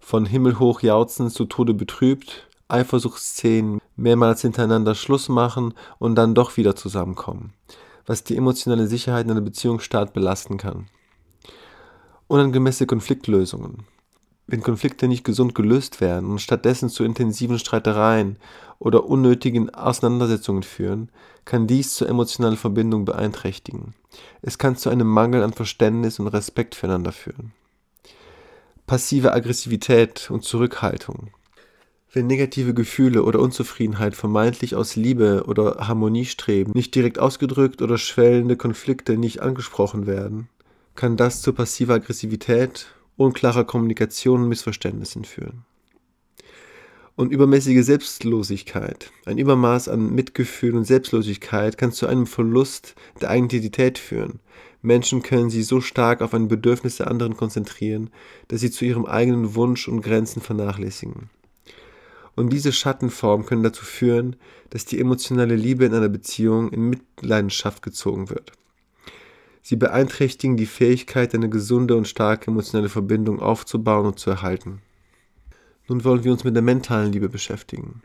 Von 0.00 0.26
himmelhoch 0.26 0.82
jauchzend 0.82 1.32
zu 1.32 1.44
Tode 1.44 1.74
betrübt, 1.74 2.48
Eifersuchtsszenen, 2.68 3.80
mehrmals 3.96 4.42
hintereinander 4.42 4.94
Schluss 4.94 5.28
machen 5.28 5.74
und 5.98 6.14
dann 6.14 6.34
doch 6.34 6.56
wieder 6.56 6.76
zusammenkommen 6.76 7.52
was 8.10 8.24
die 8.24 8.36
emotionale 8.36 8.88
Sicherheit 8.88 9.24
in 9.26 9.30
einer 9.30 9.40
Beziehung 9.40 9.78
stark 9.78 10.12
belasten 10.12 10.56
kann. 10.56 10.86
Unangemessene 12.26 12.88
Konfliktlösungen. 12.88 13.84
Wenn 14.50 14.62
Konflikte 14.64 15.06
nicht 15.06 15.22
gesund 15.22 15.54
gelöst 15.54 16.00
werden 16.00 16.28
und 16.28 16.40
stattdessen 16.40 16.88
zu 16.88 17.04
intensiven 17.04 17.60
Streitereien 17.60 18.36
oder 18.80 19.04
unnötigen 19.04 19.70
Auseinandersetzungen 19.70 20.64
führen, 20.64 21.08
kann 21.44 21.68
dies 21.68 21.94
zur 21.94 22.08
emotionalen 22.08 22.56
Verbindung 22.56 23.04
beeinträchtigen. 23.04 23.94
Es 24.42 24.58
kann 24.58 24.74
zu 24.76 24.90
einem 24.90 25.06
Mangel 25.06 25.44
an 25.44 25.52
Verständnis 25.52 26.18
und 26.18 26.26
Respekt 26.26 26.74
füreinander 26.74 27.12
führen. 27.12 27.52
Passive 28.88 29.32
Aggressivität 29.32 30.32
und 30.32 30.42
Zurückhaltung. 30.42 31.28
Wenn 32.12 32.26
negative 32.26 32.74
Gefühle 32.74 33.22
oder 33.22 33.38
Unzufriedenheit 33.38 34.16
vermeintlich 34.16 34.74
aus 34.74 34.96
Liebe 34.96 35.44
oder 35.46 35.86
Harmonie 35.86 36.24
streben, 36.24 36.72
nicht 36.74 36.96
direkt 36.96 37.20
ausgedrückt 37.20 37.82
oder 37.82 37.98
schwellende 37.98 38.56
Konflikte 38.56 39.16
nicht 39.16 39.42
angesprochen 39.42 40.08
werden, 40.08 40.48
kann 40.96 41.16
das 41.16 41.40
zu 41.40 41.52
passiver 41.52 41.94
Aggressivität, 41.94 42.88
unklarer 43.20 43.64
Kommunikation 43.64 44.42
und 44.42 44.48
Missverständnissen 44.48 45.24
führen. 45.24 45.66
Und 47.16 47.32
übermäßige 47.32 47.84
Selbstlosigkeit, 47.84 49.12
ein 49.26 49.36
Übermaß 49.36 49.88
an 49.88 50.14
Mitgefühl 50.14 50.74
und 50.74 50.84
Selbstlosigkeit 50.86 51.76
kann 51.76 51.92
zu 51.92 52.06
einem 52.06 52.26
Verlust 52.26 52.94
der 53.20 53.30
Identität 53.36 53.98
führen. 53.98 54.40
Menschen 54.80 55.22
können 55.22 55.50
sich 55.50 55.66
so 55.66 55.82
stark 55.82 56.22
auf 56.22 56.32
ein 56.32 56.48
Bedürfnis 56.48 56.96
der 56.96 57.08
anderen 57.08 57.36
konzentrieren, 57.36 58.08
dass 58.48 58.62
sie 58.62 58.70
zu 58.70 58.86
ihrem 58.86 59.04
eigenen 59.04 59.54
Wunsch 59.54 59.86
und 59.86 60.00
Grenzen 60.00 60.40
vernachlässigen. 60.40 61.28
Und 62.36 62.50
diese 62.50 62.72
Schattenformen 62.72 63.44
können 63.44 63.62
dazu 63.62 63.84
führen, 63.84 64.36
dass 64.70 64.86
die 64.86 64.98
emotionale 64.98 65.56
Liebe 65.56 65.84
in 65.84 65.92
einer 65.92 66.08
Beziehung 66.08 66.72
in 66.72 66.88
Mitleidenschaft 66.88 67.82
gezogen 67.82 68.30
wird. 68.30 68.52
Sie 69.62 69.76
beeinträchtigen 69.76 70.56
die 70.56 70.66
Fähigkeit, 70.66 71.34
eine 71.34 71.48
gesunde 71.48 71.96
und 71.96 72.08
starke 72.08 72.50
emotionale 72.50 72.88
Verbindung 72.88 73.40
aufzubauen 73.40 74.06
und 74.06 74.18
zu 74.18 74.30
erhalten. 74.30 74.80
Nun 75.88 76.04
wollen 76.04 76.24
wir 76.24 76.32
uns 76.32 76.44
mit 76.44 76.54
der 76.54 76.62
mentalen 76.62 77.12
Liebe 77.12 77.28
beschäftigen. 77.28 78.02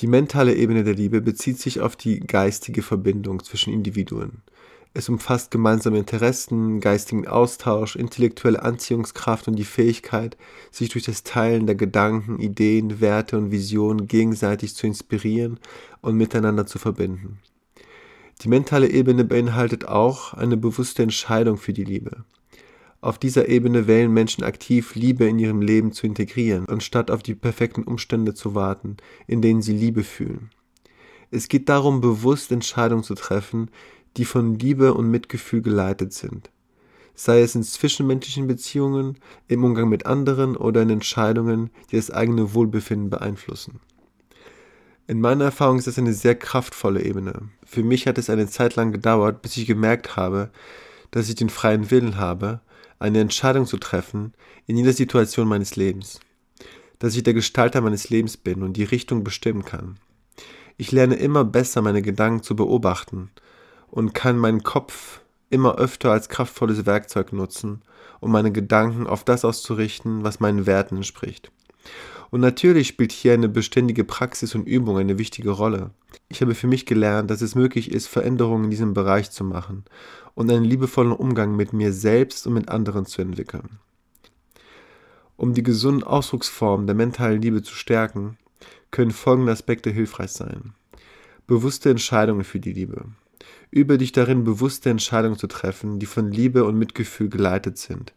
Die 0.00 0.06
mentale 0.08 0.54
Ebene 0.54 0.82
der 0.82 0.94
Liebe 0.94 1.20
bezieht 1.20 1.60
sich 1.60 1.80
auf 1.80 1.94
die 1.94 2.20
geistige 2.20 2.82
Verbindung 2.82 3.44
zwischen 3.44 3.72
Individuen. 3.72 4.42
Es 4.96 5.08
umfasst 5.08 5.50
gemeinsame 5.50 5.98
Interessen, 5.98 6.80
geistigen 6.80 7.26
Austausch, 7.26 7.96
intellektuelle 7.96 8.62
Anziehungskraft 8.62 9.48
und 9.48 9.56
die 9.56 9.64
Fähigkeit, 9.64 10.36
sich 10.70 10.88
durch 10.88 11.04
das 11.04 11.24
Teilen 11.24 11.66
der 11.66 11.74
Gedanken, 11.74 12.38
Ideen, 12.38 13.00
Werte 13.00 13.36
und 13.36 13.50
Visionen 13.50 14.06
gegenseitig 14.06 14.76
zu 14.76 14.86
inspirieren 14.86 15.58
und 16.00 16.16
miteinander 16.16 16.64
zu 16.66 16.78
verbinden. 16.78 17.38
Die 18.40 18.48
mentale 18.48 18.90
Ebene 18.90 19.24
beinhaltet 19.24 19.86
auch 19.86 20.34
eine 20.34 20.56
bewusste 20.56 21.02
Entscheidung 21.02 21.56
für 21.56 21.72
die 21.72 21.84
Liebe. 21.84 22.24
Auf 23.00 23.18
dieser 23.18 23.48
Ebene 23.48 23.86
wählen 23.86 24.12
Menschen 24.12 24.44
aktiv, 24.44 24.94
Liebe 24.94 25.26
in 25.26 25.38
ihrem 25.38 25.60
Leben 25.60 25.92
zu 25.92 26.06
integrieren, 26.06 26.66
anstatt 26.68 27.10
auf 27.10 27.22
die 27.22 27.34
perfekten 27.34 27.82
Umstände 27.82 28.34
zu 28.34 28.54
warten, 28.54 28.96
in 29.26 29.42
denen 29.42 29.60
sie 29.60 29.74
Liebe 29.74 30.04
fühlen. 30.04 30.50
Es 31.30 31.48
geht 31.48 31.68
darum, 31.68 32.00
bewusst 32.00 32.50
Entscheidungen 32.50 33.04
zu 33.04 33.14
treffen, 33.14 33.70
die 34.16 34.24
von 34.24 34.58
Liebe 34.58 34.94
und 34.94 35.10
Mitgefühl 35.10 35.62
geleitet 35.62 36.12
sind, 36.12 36.50
sei 37.14 37.42
es 37.42 37.54
in 37.54 37.62
zwischenmenschlichen 37.62 38.46
Beziehungen, 38.46 39.18
im 39.48 39.64
Umgang 39.64 39.88
mit 39.88 40.06
anderen 40.06 40.56
oder 40.56 40.82
in 40.82 40.90
Entscheidungen, 40.90 41.70
die 41.90 41.96
das 41.96 42.10
eigene 42.10 42.54
Wohlbefinden 42.54 43.10
beeinflussen. 43.10 43.80
In 45.06 45.20
meiner 45.20 45.44
Erfahrung 45.44 45.78
ist 45.78 45.86
das 45.86 45.98
eine 45.98 46.14
sehr 46.14 46.34
kraftvolle 46.34 47.02
Ebene. 47.02 47.50
Für 47.66 47.82
mich 47.82 48.06
hat 48.06 48.16
es 48.16 48.30
eine 48.30 48.46
Zeit 48.46 48.74
lang 48.74 48.90
gedauert, 48.90 49.42
bis 49.42 49.58
ich 49.58 49.66
gemerkt 49.66 50.16
habe, 50.16 50.50
dass 51.10 51.28
ich 51.28 51.34
den 51.34 51.50
freien 51.50 51.90
Willen 51.90 52.16
habe, 52.16 52.62
eine 52.98 53.20
Entscheidung 53.20 53.66
zu 53.66 53.76
treffen 53.76 54.32
in 54.66 54.78
jeder 54.78 54.94
Situation 54.94 55.46
meines 55.46 55.76
Lebens. 55.76 56.20
Dass 57.00 57.16
ich 57.16 57.22
der 57.22 57.34
Gestalter 57.34 57.82
meines 57.82 58.08
Lebens 58.08 58.38
bin 58.38 58.62
und 58.62 58.78
die 58.78 58.84
Richtung 58.84 59.24
bestimmen 59.24 59.66
kann. 59.66 59.98
Ich 60.78 60.90
lerne 60.90 61.16
immer 61.16 61.44
besser 61.44 61.82
meine 61.82 62.00
Gedanken 62.00 62.42
zu 62.42 62.56
beobachten 62.56 63.30
und 63.90 64.14
kann 64.14 64.38
meinen 64.38 64.62
Kopf 64.62 65.20
immer 65.50 65.76
öfter 65.76 66.12
als 66.12 66.30
kraftvolles 66.30 66.86
Werkzeug 66.86 67.34
nutzen, 67.34 67.82
um 68.20 68.32
meine 68.32 68.52
Gedanken 68.52 69.06
auf 69.06 69.22
das 69.22 69.44
auszurichten, 69.44 70.24
was 70.24 70.40
meinen 70.40 70.64
Werten 70.64 70.96
entspricht. 70.96 71.52
Und 72.34 72.40
natürlich 72.40 72.88
spielt 72.88 73.12
hier 73.12 73.32
eine 73.32 73.48
beständige 73.48 74.02
Praxis 74.02 74.56
und 74.56 74.66
Übung 74.66 74.98
eine 74.98 75.18
wichtige 75.18 75.50
Rolle. 75.50 75.92
Ich 76.28 76.42
habe 76.42 76.56
für 76.56 76.66
mich 76.66 76.84
gelernt, 76.84 77.30
dass 77.30 77.42
es 77.42 77.54
möglich 77.54 77.92
ist, 77.92 78.08
Veränderungen 78.08 78.64
in 78.64 78.70
diesem 78.70 78.92
Bereich 78.92 79.30
zu 79.30 79.44
machen 79.44 79.84
und 80.34 80.50
einen 80.50 80.64
liebevollen 80.64 81.12
Umgang 81.12 81.54
mit 81.54 81.72
mir 81.72 81.92
selbst 81.92 82.48
und 82.48 82.54
mit 82.54 82.68
anderen 82.68 83.06
zu 83.06 83.22
entwickeln. 83.22 83.78
Um 85.36 85.54
die 85.54 85.62
gesunden 85.62 86.02
Ausdrucksformen 86.02 86.88
der 86.88 86.96
mentalen 86.96 87.40
Liebe 87.40 87.62
zu 87.62 87.76
stärken, 87.76 88.36
können 88.90 89.12
folgende 89.12 89.52
Aspekte 89.52 89.90
hilfreich 89.90 90.32
sein. 90.32 90.74
Bewusste 91.46 91.88
Entscheidungen 91.88 92.42
für 92.42 92.58
die 92.58 92.72
Liebe. 92.72 93.04
Übe 93.70 93.96
dich 93.96 94.10
darin, 94.10 94.42
bewusste 94.42 94.90
Entscheidungen 94.90 95.38
zu 95.38 95.46
treffen, 95.46 96.00
die 96.00 96.06
von 96.06 96.32
Liebe 96.32 96.64
und 96.64 96.80
Mitgefühl 96.80 97.28
geleitet 97.28 97.78
sind. 97.78 98.12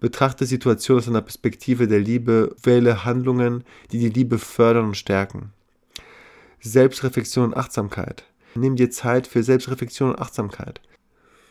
Betrachte 0.00 0.46
Situationen 0.46 1.02
aus 1.02 1.08
einer 1.08 1.22
Perspektive 1.22 1.88
der 1.88 2.00
Liebe, 2.00 2.54
wähle 2.62 3.04
Handlungen, 3.04 3.64
die 3.92 3.98
die 3.98 4.10
Liebe 4.10 4.38
fördern 4.38 4.86
und 4.86 4.96
stärken. 4.96 5.52
Selbstreflexion 6.60 7.44
und 7.44 7.56
Achtsamkeit. 7.56 8.24
Nimm 8.54 8.76
dir 8.76 8.90
Zeit 8.90 9.26
für 9.26 9.42
Selbstreflexion 9.42 10.10
und 10.10 10.18
Achtsamkeit. 10.18 10.80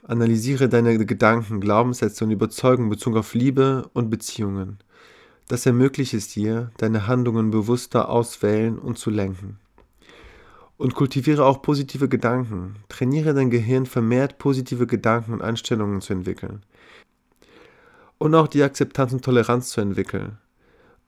Analysiere 0.05 0.67
deine 0.67 1.05
Gedanken, 1.05 1.62
Glaubenssätze 1.62 2.25
und 2.25 2.31
Überzeugungen 2.31 2.89
bezogen 2.89 3.17
auf 3.17 3.33
Liebe 3.33 3.89
und 3.93 4.09
Beziehungen. 4.09 4.79
Das 5.47 5.65
ermöglicht 5.65 6.13
es 6.13 6.29
dir, 6.29 6.71
deine 6.77 7.07
Handlungen 7.07 7.51
bewusster 7.51 8.09
auswählen 8.09 8.79
und 8.79 8.97
zu 8.97 9.09
lenken. 9.09 9.59
Und 10.77 10.95
kultiviere 10.95 11.45
auch 11.45 11.62
positive 11.62 12.09
Gedanken. 12.09 12.77
Trainiere 12.89 13.33
dein 13.33 13.50
Gehirn 13.50 13.85
vermehrt 13.85 14.38
positive 14.38 14.88
Gedanken 14.88 15.33
und 15.33 15.41
Einstellungen 15.41 16.01
zu 16.01 16.13
entwickeln. 16.13 16.63
Und 18.17 18.36
auch 18.36 18.48
die 18.48 18.63
Akzeptanz 18.63 19.13
und 19.13 19.25
Toleranz 19.25 19.70
zu 19.70 19.82
entwickeln. 19.82 20.38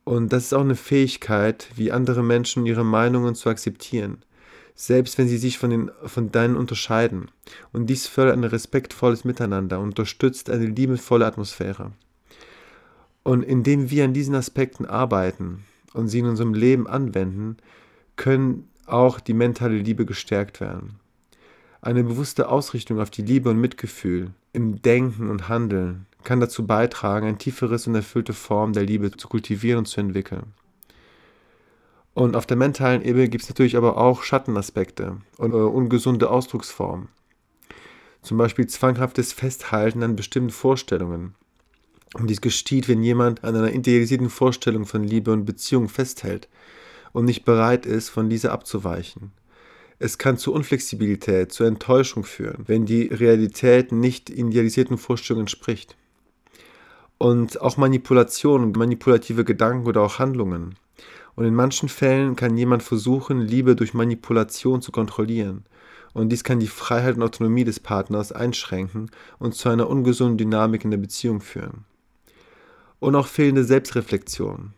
Und 0.05 0.31
das 0.31 0.45
ist 0.45 0.53
auch 0.53 0.61
eine 0.61 0.75
Fähigkeit, 0.75 1.67
wie 1.75 1.91
andere 1.91 2.23
Menschen 2.23 2.65
ihre 2.65 2.85
Meinungen 2.85 3.33
zu 3.33 3.49
akzeptieren, 3.49 4.19
selbst 4.75 5.17
wenn 5.17 5.27
sie 5.27 5.37
sich 5.37 5.57
von, 5.57 5.71
den, 5.71 5.91
von 6.05 6.31
deinen 6.31 6.55
unterscheiden. 6.55 7.31
Und 7.73 7.87
dies 7.87 8.05
fördert 8.05 8.37
ein 8.37 8.43
respektvolles 8.43 9.25
Miteinander 9.25 9.79
und 9.79 9.89
unterstützt 9.89 10.49
eine 10.49 10.67
liebevolle 10.67 11.25
Atmosphäre. 11.25 11.91
Und 13.23 13.41
indem 13.41 13.89
wir 13.89 14.05
an 14.05 14.13
diesen 14.13 14.35
Aspekten 14.35 14.85
arbeiten 14.85 15.65
und 15.93 16.09
sie 16.09 16.19
in 16.19 16.27
unserem 16.27 16.53
Leben 16.53 16.85
anwenden, 16.85 17.57
können 18.15 18.69
auch 18.85 19.19
die 19.19 19.33
mentale 19.33 19.77
Liebe 19.77 20.05
gestärkt 20.05 20.61
werden. 20.61 20.99
Eine 21.81 22.03
bewusste 22.03 22.49
Ausrichtung 22.49 22.99
auf 22.99 23.09
die 23.09 23.23
Liebe 23.23 23.49
und 23.49 23.59
Mitgefühl 23.59 24.31
im 24.53 24.83
Denken 24.83 25.31
und 25.31 25.49
Handeln 25.49 26.05
kann 26.25 26.41
dazu 26.41 26.67
beitragen, 26.67 27.27
ein 27.27 27.37
tieferes 27.37 27.87
und 27.87 27.95
erfüllte 27.95 28.33
Form 28.33 28.73
der 28.73 28.83
Liebe 28.83 29.11
zu 29.11 29.29
kultivieren 29.29 29.79
und 29.79 29.85
zu 29.85 30.01
entwickeln. 30.01 30.53
Und 32.13 32.35
auf 32.35 32.45
der 32.45 32.57
mentalen 32.57 33.01
Ebene 33.01 33.29
gibt 33.29 33.43
es 33.43 33.49
natürlich 33.49 33.77
aber 33.77 33.97
auch 33.97 34.23
Schattenaspekte 34.23 35.17
und 35.37 35.51
äh, 35.51 35.55
ungesunde 35.55 36.29
Ausdrucksformen. 36.29 37.09
Zum 38.21 38.37
Beispiel 38.37 38.67
zwanghaftes 38.67 39.33
Festhalten 39.33 40.01
an 40.01 40.15
bestimmten 40.15 40.49
Vorstellungen. 40.49 41.35
Und 42.13 42.29
dies 42.29 42.39
geschieht, 42.39 42.87
wenn 42.87 43.03
jemand 43.03 43.43
an 43.43 43.55
einer 43.55 43.73
idealisierten 43.73 44.29
Vorstellung 44.29 44.85
von 44.85 45.03
Liebe 45.03 45.31
und 45.31 45.45
Beziehung 45.45 45.89
festhält 45.89 46.47
und 47.11 47.25
nicht 47.25 47.43
bereit 47.43 47.85
ist, 47.85 48.09
von 48.09 48.29
dieser 48.29 48.53
abzuweichen. 48.53 49.31
Es 49.99 50.17
kann 50.17 50.37
zu 50.37 50.53
Unflexibilität, 50.53 51.51
zu 51.51 51.65
Enttäuschung 51.65 52.23
führen, 52.23 52.63
wenn 52.67 52.85
die 52.85 53.07
Realität 53.07 53.91
nicht 53.91 54.29
idealisierten 54.29 54.97
Vorstellungen 54.97 55.43
entspricht. 55.43 55.97
Und 57.17 57.61
auch 57.61 57.77
Manipulation, 57.77 58.71
manipulative 58.71 59.45
Gedanken 59.45 59.87
oder 59.87 60.01
auch 60.01 60.19
Handlungen. 60.19 60.75
Und 61.35 61.45
in 61.45 61.55
manchen 61.55 61.89
Fällen 61.89 62.35
kann 62.35 62.57
jemand 62.57 62.83
versuchen, 62.83 63.41
Liebe 63.41 63.75
durch 63.75 63.93
Manipulation 63.93 64.81
zu 64.81 64.91
kontrollieren. 64.91 65.65
Und 66.13 66.29
dies 66.29 66.43
kann 66.43 66.59
die 66.59 66.67
Freiheit 66.67 67.17
und 67.17 67.23
Autonomie 67.23 67.65
des 67.65 67.79
Partners 67.79 68.31
einschränken 68.31 69.11
und 69.37 69.53
zu 69.53 69.69
einer 69.69 69.89
ungesunden 69.89 70.37
Dynamik 70.37 70.85
in 70.85 70.91
der 70.91 70.97
Beziehung 70.97 71.41
führen. 71.41 71.83
Und 72.99 73.15
auch 73.15 73.27
fehlende 73.27 73.65
Selbstreflexion. 73.65 74.73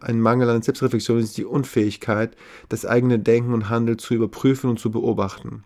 Ein 0.00 0.20
Mangel 0.20 0.50
an 0.50 0.62
Selbstreflexion 0.62 1.18
ist 1.18 1.38
die 1.38 1.44
Unfähigkeit, 1.44 2.36
das 2.68 2.84
eigene 2.84 3.18
Denken 3.18 3.54
und 3.54 3.70
Handeln 3.70 3.98
zu 3.98 4.14
überprüfen 4.14 4.68
und 4.68 4.78
zu 4.78 4.90
beobachten. 4.90 5.64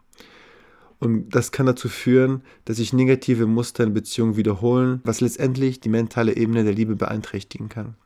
Und 0.99 1.31
das 1.31 1.53
kann 1.53 1.67
dazu 1.67 1.89
führen, 1.89 2.43
dass 2.65 2.79
sich 2.79 2.93
negative 2.93 3.47
Muster 3.47 3.85
in 3.85 3.93
Beziehungen 3.93 4.37
wiederholen, 4.37 5.01
was 5.05 5.21
letztendlich 5.21 5.81
die 5.81 5.91
mentale 5.91 6.37
Ebene 6.37 6.65
der 6.65 6.73
Liebe 6.73 6.97
beeinträchtigen 6.97 7.69
kann. 7.69 7.97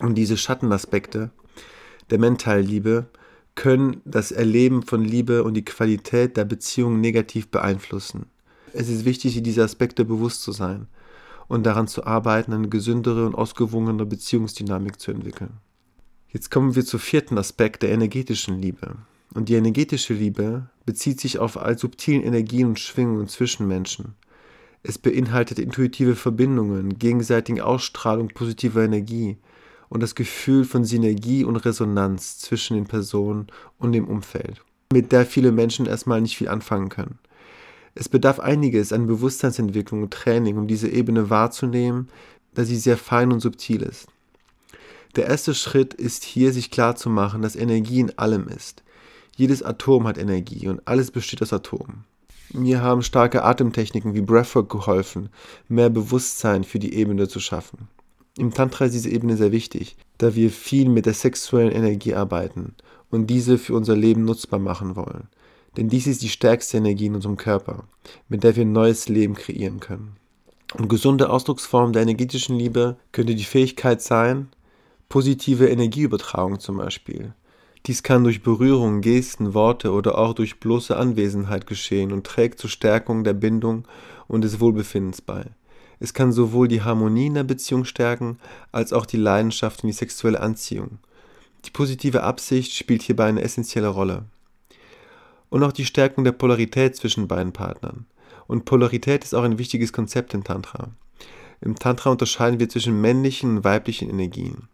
Und 0.00 0.16
diese 0.16 0.36
Schattenaspekte 0.36 1.30
der 2.10 2.18
mentalen 2.18 2.66
Liebe 2.66 3.06
können 3.54 4.00
das 4.04 4.32
Erleben 4.32 4.82
von 4.82 5.04
Liebe 5.04 5.44
und 5.44 5.54
die 5.54 5.64
Qualität 5.64 6.36
der 6.36 6.44
Beziehung 6.44 7.00
negativ 7.00 7.48
beeinflussen. 7.48 8.26
Es 8.72 8.88
ist 8.88 9.04
wichtig, 9.04 9.34
sich 9.34 9.42
diese 9.42 9.62
Aspekte 9.62 10.04
bewusst 10.04 10.42
zu 10.42 10.50
sein 10.50 10.88
und 11.46 11.64
daran 11.64 11.86
zu 11.86 12.04
arbeiten, 12.04 12.52
eine 12.52 12.68
gesündere 12.68 13.26
und 13.26 13.34
ausgewogene 13.34 14.04
Beziehungsdynamik 14.06 14.98
zu 14.98 15.12
entwickeln. 15.12 15.52
Jetzt 16.28 16.50
kommen 16.50 16.74
wir 16.74 16.84
zum 16.84 16.98
vierten 16.98 17.38
Aspekt 17.38 17.84
der 17.84 17.90
energetischen 17.90 18.60
Liebe. 18.60 18.96
Und 19.34 19.48
die 19.48 19.54
energetische 19.54 20.14
Liebe 20.14 20.68
bezieht 20.86 21.20
sich 21.20 21.38
auf 21.38 21.56
all 21.56 21.78
subtilen 21.78 22.22
Energien 22.22 22.68
und 22.68 22.80
Schwingungen 22.80 23.28
zwischen 23.28 23.66
Menschen. 23.66 24.14
Es 24.82 24.98
beinhaltet 24.98 25.58
intuitive 25.58 26.14
Verbindungen, 26.14 26.98
gegenseitige 26.98 27.64
Ausstrahlung 27.64 28.28
positiver 28.28 28.84
Energie 28.84 29.38
und 29.88 30.02
das 30.02 30.14
Gefühl 30.14 30.64
von 30.64 30.84
Synergie 30.84 31.44
und 31.44 31.56
Resonanz 31.56 32.38
zwischen 32.38 32.74
den 32.74 32.86
Personen 32.86 33.46
und 33.78 33.92
dem 33.92 34.06
Umfeld, 34.06 34.62
mit 34.92 35.12
der 35.12 35.24
viele 35.24 35.52
Menschen 35.52 35.86
erstmal 35.86 36.20
nicht 36.20 36.36
viel 36.36 36.48
anfangen 36.48 36.90
können. 36.90 37.18
Es 37.94 38.08
bedarf 38.08 38.40
einiges 38.40 38.92
an 38.92 39.06
Bewusstseinsentwicklung 39.06 40.02
und 40.02 40.12
Training, 40.12 40.58
um 40.58 40.66
diese 40.66 40.88
Ebene 40.88 41.30
wahrzunehmen, 41.30 42.08
da 42.54 42.64
sie 42.64 42.76
sehr 42.76 42.98
fein 42.98 43.32
und 43.32 43.40
subtil 43.40 43.82
ist. 43.82 44.08
Der 45.16 45.26
erste 45.26 45.54
Schritt 45.54 45.94
ist 45.94 46.24
hier, 46.24 46.52
sich 46.52 46.70
klarzumachen, 46.70 47.40
dass 47.40 47.56
Energie 47.56 48.00
in 48.00 48.18
allem 48.18 48.48
ist. 48.48 48.82
Jedes 49.36 49.62
Atom 49.62 50.06
hat 50.06 50.18
Energie 50.18 50.68
und 50.68 50.86
alles 50.86 51.10
besteht 51.10 51.42
aus 51.42 51.52
Atomen. 51.52 52.04
Mir 52.52 52.82
haben 52.82 53.02
starke 53.02 53.42
Atemtechniken 53.42 54.14
wie 54.14 54.20
Breathwork 54.20 54.70
geholfen, 54.70 55.28
mehr 55.68 55.90
Bewusstsein 55.90 56.62
für 56.62 56.78
die 56.78 56.94
Ebene 56.94 57.26
zu 57.26 57.40
schaffen. 57.40 57.88
Im 58.38 58.54
Tantra 58.54 58.84
ist 58.84 58.94
diese 58.94 59.10
Ebene 59.10 59.36
sehr 59.36 59.50
wichtig, 59.50 59.96
da 60.18 60.34
wir 60.34 60.50
viel 60.50 60.88
mit 60.88 61.06
der 61.06 61.14
sexuellen 61.14 61.72
Energie 61.72 62.14
arbeiten 62.14 62.74
und 63.10 63.28
diese 63.28 63.58
für 63.58 63.74
unser 63.74 63.96
Leben 63.96 64.24
nutzbar 64.24 64.60
machen 64.60 64.94
wollen. 64.94 65.28
Denn 65.76 65.88
dies 65.88 66.06
ist 66.06 66.22
die 66.22 66.28
stärkste 66.28 66.76
Energie 66.76 67.06
in 67.06 67.16
unserem 67.16 67.36
Körper, 67.36 67.84
mit 68.28 68.44
der 68.44 68.54
wir 68.54 68.64
ein 68.64 68.72
neues 68.72 69.08
Leben 69.08 69.34
kreieren 69.34 69.80
können. 69.80 70.16
Und 70.78 70.88
gesunde 70.88 71.30
Ausdrucksform 71.30 71.92
der 71.92 72.02
energetischen 72.02 72.56
Liebe 72.56 72.96
könnte 73.12 73.34
die 73.34 73.44
Fähigkeit 73.44 74.02
sein, 74.02 74.48
positive 75.08 75.68
Energieübertragung 75.68 76.58
zum 76.58 76.76
Beispiel, 76.76 77.34
dies 77.86 78.02
kann 78.02 78.24
durch 78.24 78.42
Berührung, 78.42 79.02
Gesten, 79.02 79.52
Worte 79.52 79.92
oder 79.92 80.16
auch 80.16 80.32
durch 80.32 80.58
bloße 80.58 80.96
Anwesenheit 80.96 81.66
geschehen 81.66 82.12
und 82.12 82.26
trägt 82.26 82.58
zur 82.58 82.70
Stärkung 82.70 83.24
der 83.24 83.34
Bindung 83.34 83.86
und 84.26 84.42
des 84.42 84.58
Wohlbefindens 84.58 85.20
bei. 85.20 85.44
Es 86.00 86.14
kann 86.14 86.32
sowohl 86.32 86.66
die 86.66 86.82
Harmonie 86.82 87.26
in 87.26 87.34
der 87.34 87.44
Beziehung 87.44 87.84
stärken, 87.84 88.38
als 88.72 88.92
auch 88.92 89.06
die 89.06 89.18
Leidenschaft 89.18 89.82
und 89.82 89.88
die 89.88 89.92
sexuelle 89.92 90.40
Anziehung. 90.40 90.98
Die 91.66 91.70
positive 91.70 92.22
Absicht 92.22 92.72
spielt 92.72 93.02
hierbei 93.02 93.26
eine 93.26 93.42
essentielle 93.42 93.88
Rolle. 93.88 94.24
Und 95.50 95.62
auch 95.62 95.72
die 95.72 95.84
Stärkung 95.84 96.24
der 96.24 96.32
Polarität 96.32 96.96
zwischen 96.96 97.28
beiden 97.28 97.52
Partnern. 97.52 98.06
Und 98.46 98.64
Polarität 98.64 99.24
ist 99.24 99.34
auch 99.34 99.44
ein 99.44 99.58
wichtiges 99.58 99.92
Konzept 99.92 100.34
im 100.34 100.44
Tantra. 100.44 100.90
Im 101.60 101.78
Tantra 101.78 102.10
unterscheiden 102.10 102.60
wir 102.60 102.68
zwischen 102.68 103.00
männlichen 103.00 103.58
und 103.58 103.64
weiblichen 103.64 104.10
Energien, 104.10 104.68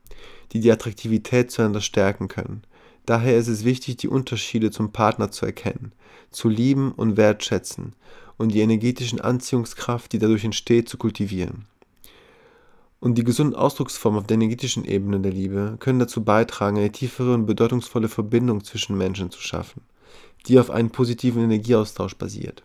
die 0.53 0.61
die 0.61 0.73
Attraktivität 0.73 1.51
zueinander 1.51 1.81
stärken 1.81 2.29
können. 2.29 2.63
Daher 3.07 3.37
ist 3.37 3.49
es 3.49 3.65
wichtig, 3.65 3.97
die 3.97 4.09
Unterschiede 4.09 4.71
zum 4.71 4.93
Partner 4.93 5.31
zu 5.31 5.47
erkennen, 5.47 5.93
zu 6.31 6.49
lieben 6.49 6.93
und 6.93 7.17
wertschätzen 7.17 7.95
und 8.37 8.55
die 8.55 8.61
energetischen 8.61 9.21
Anziehungskraft, 9.21 10.13
die 10.13 10.19
dadurch 10.19 10.45
entsteht, 10.45 10.89
zu 10.89 10.97
kultivieren. 10.97 11.67
Und 13.01 13.17
die 13.17 13.25
gesunden 13.25 13.57
Ausdrucksformen 13.57 14.21
auf 14.21 14.27
der 14.27 14.35
energetischen 14.35 14.85
Ebene 14.85 15.21
der 15.21 15.33
Liebe 15.33 15.77
können 15.81 15.99
dazu 15.99 16.23
beitragen, 16.23 16.77
eine 16.77 16.93
tiefere 16.93 17.35
und 17.35 17.47
bedeutungsvolle 17.47 18.09
Verbindung 18.09 18.63
zwischen 18.63 18.97
Menschen 18.97 19.31
zu 19.31 19.41
schaffen, 19.41 19.83
die 20.47 20.59
auf 20.59 20.71
einen 20.71 20.91
positiven 20.91 21.43
Energieaustausch 21.43 22.15
basiert. 22.17 22.63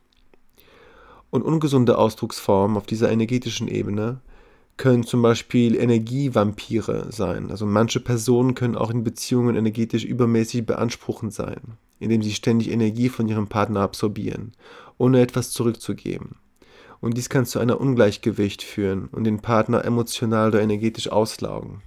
Und 1.30 1.42
ungesunde 1.42 1.98
Ausdrucksformen 1.98 2.78
auf 2.78 2.86
dieser 2.86 3.12
energetischen 3.12 3.68
Ebene 3.70 4.20
können 4.78 5.04
zum 5.04 5.22
Beispiel 5.22 5.76
Energievampire 5.76 7.12
sein. 7.12 7.50
Also 7.50 7.66
manche 7.66 8.00
Personen 8.00 8.56
können 8.56 8.76
auch 8.76 8.90
in 8.90 9.04
Beziehungen 9.04 9.56
energetisch 9.56 10.04
übermäßig 10.04 10.66
beanspruchend 10.66 11.34
sein, 11.34 11.78
indem 12.00 12.22
sie 12.22 12.34
ständig 12.34 12.72
Energie 12.72 13.10
von 13.10 13.28
ihrem 13.28 13.48
Partner 13.48 13.82
absorbieren, 13.82 14.52
ohne 14.98 15.22
etwas 15.22 15.52
zurückzugeben. 15.52 16.36
Und 17.00 17.18
dies 17.18 17.30
kann 17.30 17.46
zu 17.46 17.60
einer 17.60 17.80
Ungleichgewicht 17.80 18.64
führen 18.64 19.08
und 19.12 19.26
den 19.26 19.40
Partner 19.40 19.86
emotional 19.86 20.50
oder 20.50 20.62
energetisch 20.62 21.10
auslaugen. 21.10 21.82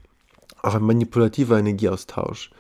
Auch 0.63 0.75
ein 0.75 0.83
manipulativer 0.83 1.59
Energieaustausch. 1.59 2.51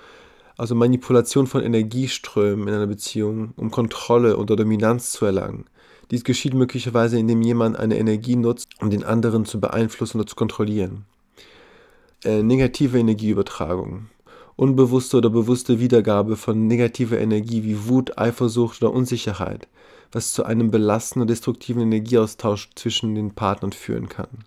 Also 0.57 0.75
Manipulation 0.75 1.47
von 1.47 1.63
Energieströmen 1.63 2.67
in 2.69 2.75
einer 2.75 2.87
Beziehung, 2.87 3.53
um 3.57 3.71
Kontrolle 3.71 4.37
oder 4.37 4.57
Dominanz 4.57 5.13
zu 5.13 5.25
erlangen 5.25 5.67
dies 6.11 6.25
geschieht 6.25 6.55
möglicherweise, 6.55 7.19
indem 7.19 7.43
jemand 7.43 7.77
eine 7.77 7.99
Energie 7.99 8.37
nutzt, 8.37 8.69
um 8.81 8.91
den 8.91 9.05
anderen 9.05 9.45
zu 9.45 9.61
beeinflussen 9.61 10.19
oder 10.19 10.27
zu 10.27 10.37
kontrollieren. 10.37 11.05
Äh, 12.25 12.43
negative 12.43 12.99
Energieübertragung. 12.99 14.09
Unbewusste 14.57 15.19
oder 15.19 15.31
bewusste 15.31 15.79
Wiedergabe 15.79 16.37
von 16.37 16.67
negativer 16.67 17.19
Energie 17.19 17.63
wie 17.63 17.87
Wut, 17.87 18.19
Eifersucht 18.19 18.83
oder 18.83 18.93
Unsicherheit, 18.93 19.69
was 20.11 20.33
zu 20.33 20.45
einem 20.45 20.71
belastenden 20.71 21.23
und 21.23 21.31
destruktiven 21.31 21.83
Energieaustausch 21.83 22.71
zwischen 22.75 23.15
den 23.15 23.33
Partnern 23.33 23.73
führen 23.73 24.09
kann. 24.09 24.45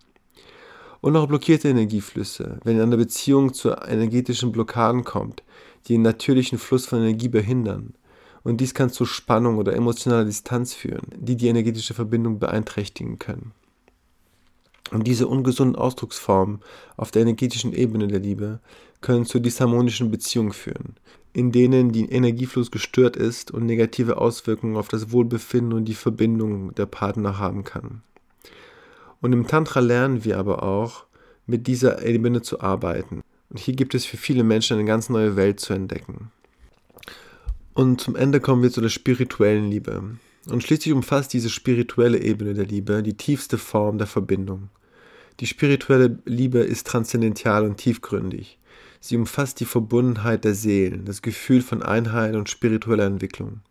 Und 1.00 1.15
auch 1.15 1.28
blockierte 1.28 1.69
Energieflüsse, 1.69 2.60
wenn 2.63 2.76
in 2.76 2.84
einer 2.84 2.97
Beziehung 2.97 3.54
zu 3.54 3.69
energetischen 3.71 4.52
Blockaden 4.52 5.04
kommt, 5.04 5.43
die 5.88 5.93
den 5.93 6.02
natürlichen 6.02 6.60
Fluss 6.60 6.86
von 6.86 7.00
Energie 7.00 7.30
behindern, 7.30 7.93
und 8.43 8.62
dies 8.62 8.73
kann 8.73 8.89
zu 8.89 9.06
Spannung 9.06 9.58
oder 9.58 9.73
emotionaler 9.73 10.25
Distanz 10.25 10.73
führen, 10.73 11.08
die 11.15 11.36
die 11.36 11.47
energetische 11.47 11.93
Verbindung 11.93 12.39
beeinträchtigen 12.39 13.19
können. 13.19 13.51
Und 14.91 15.08
diese 15.08 15.27
ungesunden 15.27 15.75
Ausdrucksformen 15.75 16.60
auf 16.97 17.12
der 17.12 17.21
energetischen 17.21 17.73
Ebene 17.73 18.08
der 18.08 18.19
Liebe 18.19 18.60
können 18.99 19.25
zu 19.25 19.39
disharmonischen 19.39 20.12
Beziehungen 20.12 20.51
führen, 20.51 20.95
in 21.34 21.51
denen 21.51 21.91
die 21.91 22.10
Energiefluss 22.10 22.71
gestört 22.71 23.15
ist 23.15 23.51
und 23.51 23.65
negative 23.65 24.17
Auswirkungen 24.17 24.75
auf 24.75 24.89
das 24.89 25.12
Wohlbefinden 25.12 25.73
und 25.73 25.86
die 25.86 25.93
Verbindung 25.93 26.75
der 26.75 26.88
Partner 26.88 27.39
haben 27.39 27.63
kann. 27.63 28.04
Und 29.21 29.34
im 29.34 29.47
Tantra 29.47 29.80
lernen 29.80 30.25
wir 30.25 30.38
aber 30.38 30.63
auch, 30.63 31.06
mit 31.45 31.67
dieser 31.67 32.06
Ebene 32.06 32.41
zu 32.41 32.62
arbeiten. 32.62 33.21
Und 33.49 33.60
hier 33.60 33.75
gibt 33.75 33.95
es 33.95 34.06
für 34.06 34.17
viele 34.17 34.43
Menschen 34.43 34.77
eine 34.77 34.86
ganz 34.86 35.10
neue 35.10 35.36
Welt 35.36 35.60
zu 35.60 35.73
entdecken. 35.73 36.32
Und 37.73 38.01
zum 38.01 38.15
Ende 38.15 38.39
kommen 38.39 38.63
wir 38.63 38.71
zu 38.71 38.81
der 38.81 38.89
spirituellen 38.89 39.69
Liebe. 39.69 40.03
Und 40.49 40.63
schließlich 40.63 40.93
umfasst 40.93 41.34
diese 41.34 41.49
spirituelle 41.49 42.19
Ebene 42.19 42.53
der 42.53 42.65
Liebe 42.65 43.03
die 43.03 43.15
tiefste 43.15 43.57
Form 43.57 43.97
der 43.97 44.07
Verbindung. 44.07 44.69
Die 45.39 45.47
spirituelle 45.47 46.19
Liebe 46.25 46.60
ist 46.60 46.88
transzendental 46.88 47.65
und 47.65 47.77
tiefgründig. 47.77 48.60
Sie 48.99 49.17
umfasst 49.17 49.60
die 49.60 49.65
Verbundenheit 49.65 50.43
der 50.43 50.53
Seelen, 50.53 51.05
das 51.05 51.21
Gefühl 51.21 51.62
von 51.62 51.81
Einheit 51.81 52.36
und 52.36 52.49
spiritueller 52.49 53.05
Entwicklung. 53.05 53.62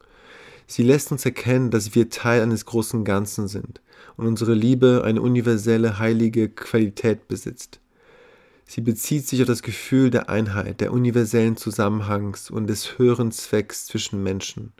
Sie 0.67 0.83
lässt 0.83 1.13
uns 1.13 1.25
erkennen, 1.25 1.71
dass 1.71 1.95
wir 1.95 2.11
Teil 2.11 2.43
eines 2.43 2.65
großen 2.65 3.05
Ganzen 3.05 3.49
sind 3.49 3.81
und 4.17 4.27
unsere 4.27 4.55
Liebe 4.55 5.03
eine 5.05 5.21
universelle, 5.21 5.99
heilige 5.99 6.49
Qualität 6.49 7.29
besitzt. 7.29 7.81
Sie 8.73 8.83
bezieht 8.83 9.27
sich 9.27 9.41
auf 9.41 9.49
das 9.49 9.63
Gefühl 9.63 10.11
der 10.11 10.29
Einheit, 10.29 10.81
der 10.81 10.93
universellen 10.93 11.57
Zusammenhangs 11.57 12.51
und 12.51 12.69
des 12.69 12.99
höheren 13.01 13.33
Zwecks 13.33 13.87
zwischen 13.87 14.23
Menschen. 14.23 14.73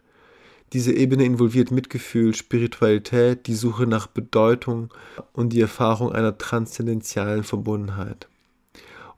Diese 0.73 0.93
Ebene 0.93 1.25
involviert 1.25 1.73
Mitgefühl, 1.73 2.33
Spiritualität, 2.37 3.49
die 3.49 3.57
Suche 3.57 3.89
nach 3.89 4.07
Bedeutung 4.07 4.95
und 5.33 5.53
die 5.53 5.61
Erfahrung 5.61 6.13
einer 6.13 6.39
transzendentialen 6.39 7.43
Verbundenheit. 7.43 8.29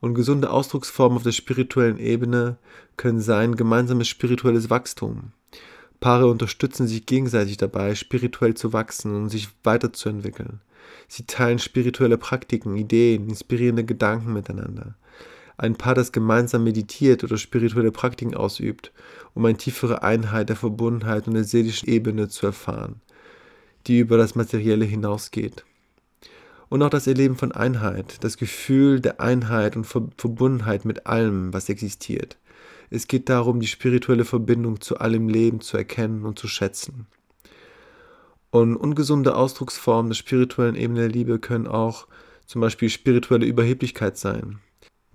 Und 0.01 0.15
gesunde 0.15 0.49
Ausdrucksformen 0.49 1.19
auf 1.19 1.23
der 1.23 1.33
spirituellen 1.33 1.99
Ebene 1.99 2.57
können 2.97 3.21
sein 3.21 3.57
gemeinsames 3.57 4.09
spirituelles 4.09 4.71
Wachstum. 4.71 5.33
Paare 6.01 6.29
unterstützen 6.29 6.89
sich 6.89 7.05
gegenseitig 7.05 7.59
dabei, 7.59 7.95
spirituell 7.95 8.55
zu 8.55 8.73
wachsen 8.73 9.15
und 9.15 9.29
sich 9.29 9.51
weiterzuentwickeln. 9.65 10.61
Sie 11.09 11.27
teilen 11.27 11.59
spirituelle 11.59 12.19
Praktiken, 12.19 12.77
Ideen, 12.77 13.29
inspirierende 13.29 13.85
Gedanken 13.85 14.33
miteinander. 14.33 14.95
Ein 15.59 15.77
Paar, 15.77 15.95
das 15.95 16.13
gemeinsam 16.13 16.65
meditiert 16.65 17.23
oder 17.23 17.37
spirituelle 17.37 17.93
Praktiken 17.93 18.35
ausübt, 18.35 18.93
um 19.35 19.45
eine 19.45 19.57
tiefere 19.57 20.03
Einheit 20.03 20.49
der 20.49 20.57
Verbundenheit 20.57 21.29
und 21.29 21.35
der 21.35 21.45
seelischen 21.45 21.89
Ebene 21.89 22.29
zu 22.29 22.47
erfahren, 22.47 23.01
die 23.87 23.99
über 23.99 24.17
das 24.17 24.35
Materielle 24.35 24.85
hinausgeht. 24.85 25.65
Und 26.69 26.83
auch 26.83 26.91
das 26.91 27.07
Erleben 27.07 27.37
von 27.37 27.53
Einheit, 27.53 28.25
das 28.25 28.39
Gefühl 28.39 29.01
der 29.01 29.21
Einheit 29.21 29.77
und 29.77 29.85
Verbundenheit 29.85 30.87
mit 30.87 31.07
allem, 31.07 31.53
was 31.53 31.69
existiert. 31.69 32.39
Es 32.89 33.07
geht 33.07 33.29
darum, 33.29 33.61
die 33.61 33.67
spirituelle 33.67 34.25
Verbindung 34.25 34.81
zu 34.81 34.99
allem 34.99 35.29
Leben 35.29 35.61
zu 35.61 35.77
erkennen 35.77 36.25
und 36.25 36.39
zu 36.39 36.49
schätzen. 36.49 37.07
Und 38.53 38.77
ungesunde 38.77 39.35
Ausdrucksformen 39.35 40.11
der 40.11 40.15
spirituellen 40.15 40.77
Ebene 40.77 41.01
der 41.01 41.09
Liebe 41.09 41.39
können 41.39 41.67
auch 41.67 42.07
zum 42.45 42.61
Beispiel 42.61 42.91
spirituelle 42.91 43.47
Überheblichkeit 43.47 44.19
sein. 44.19 44.59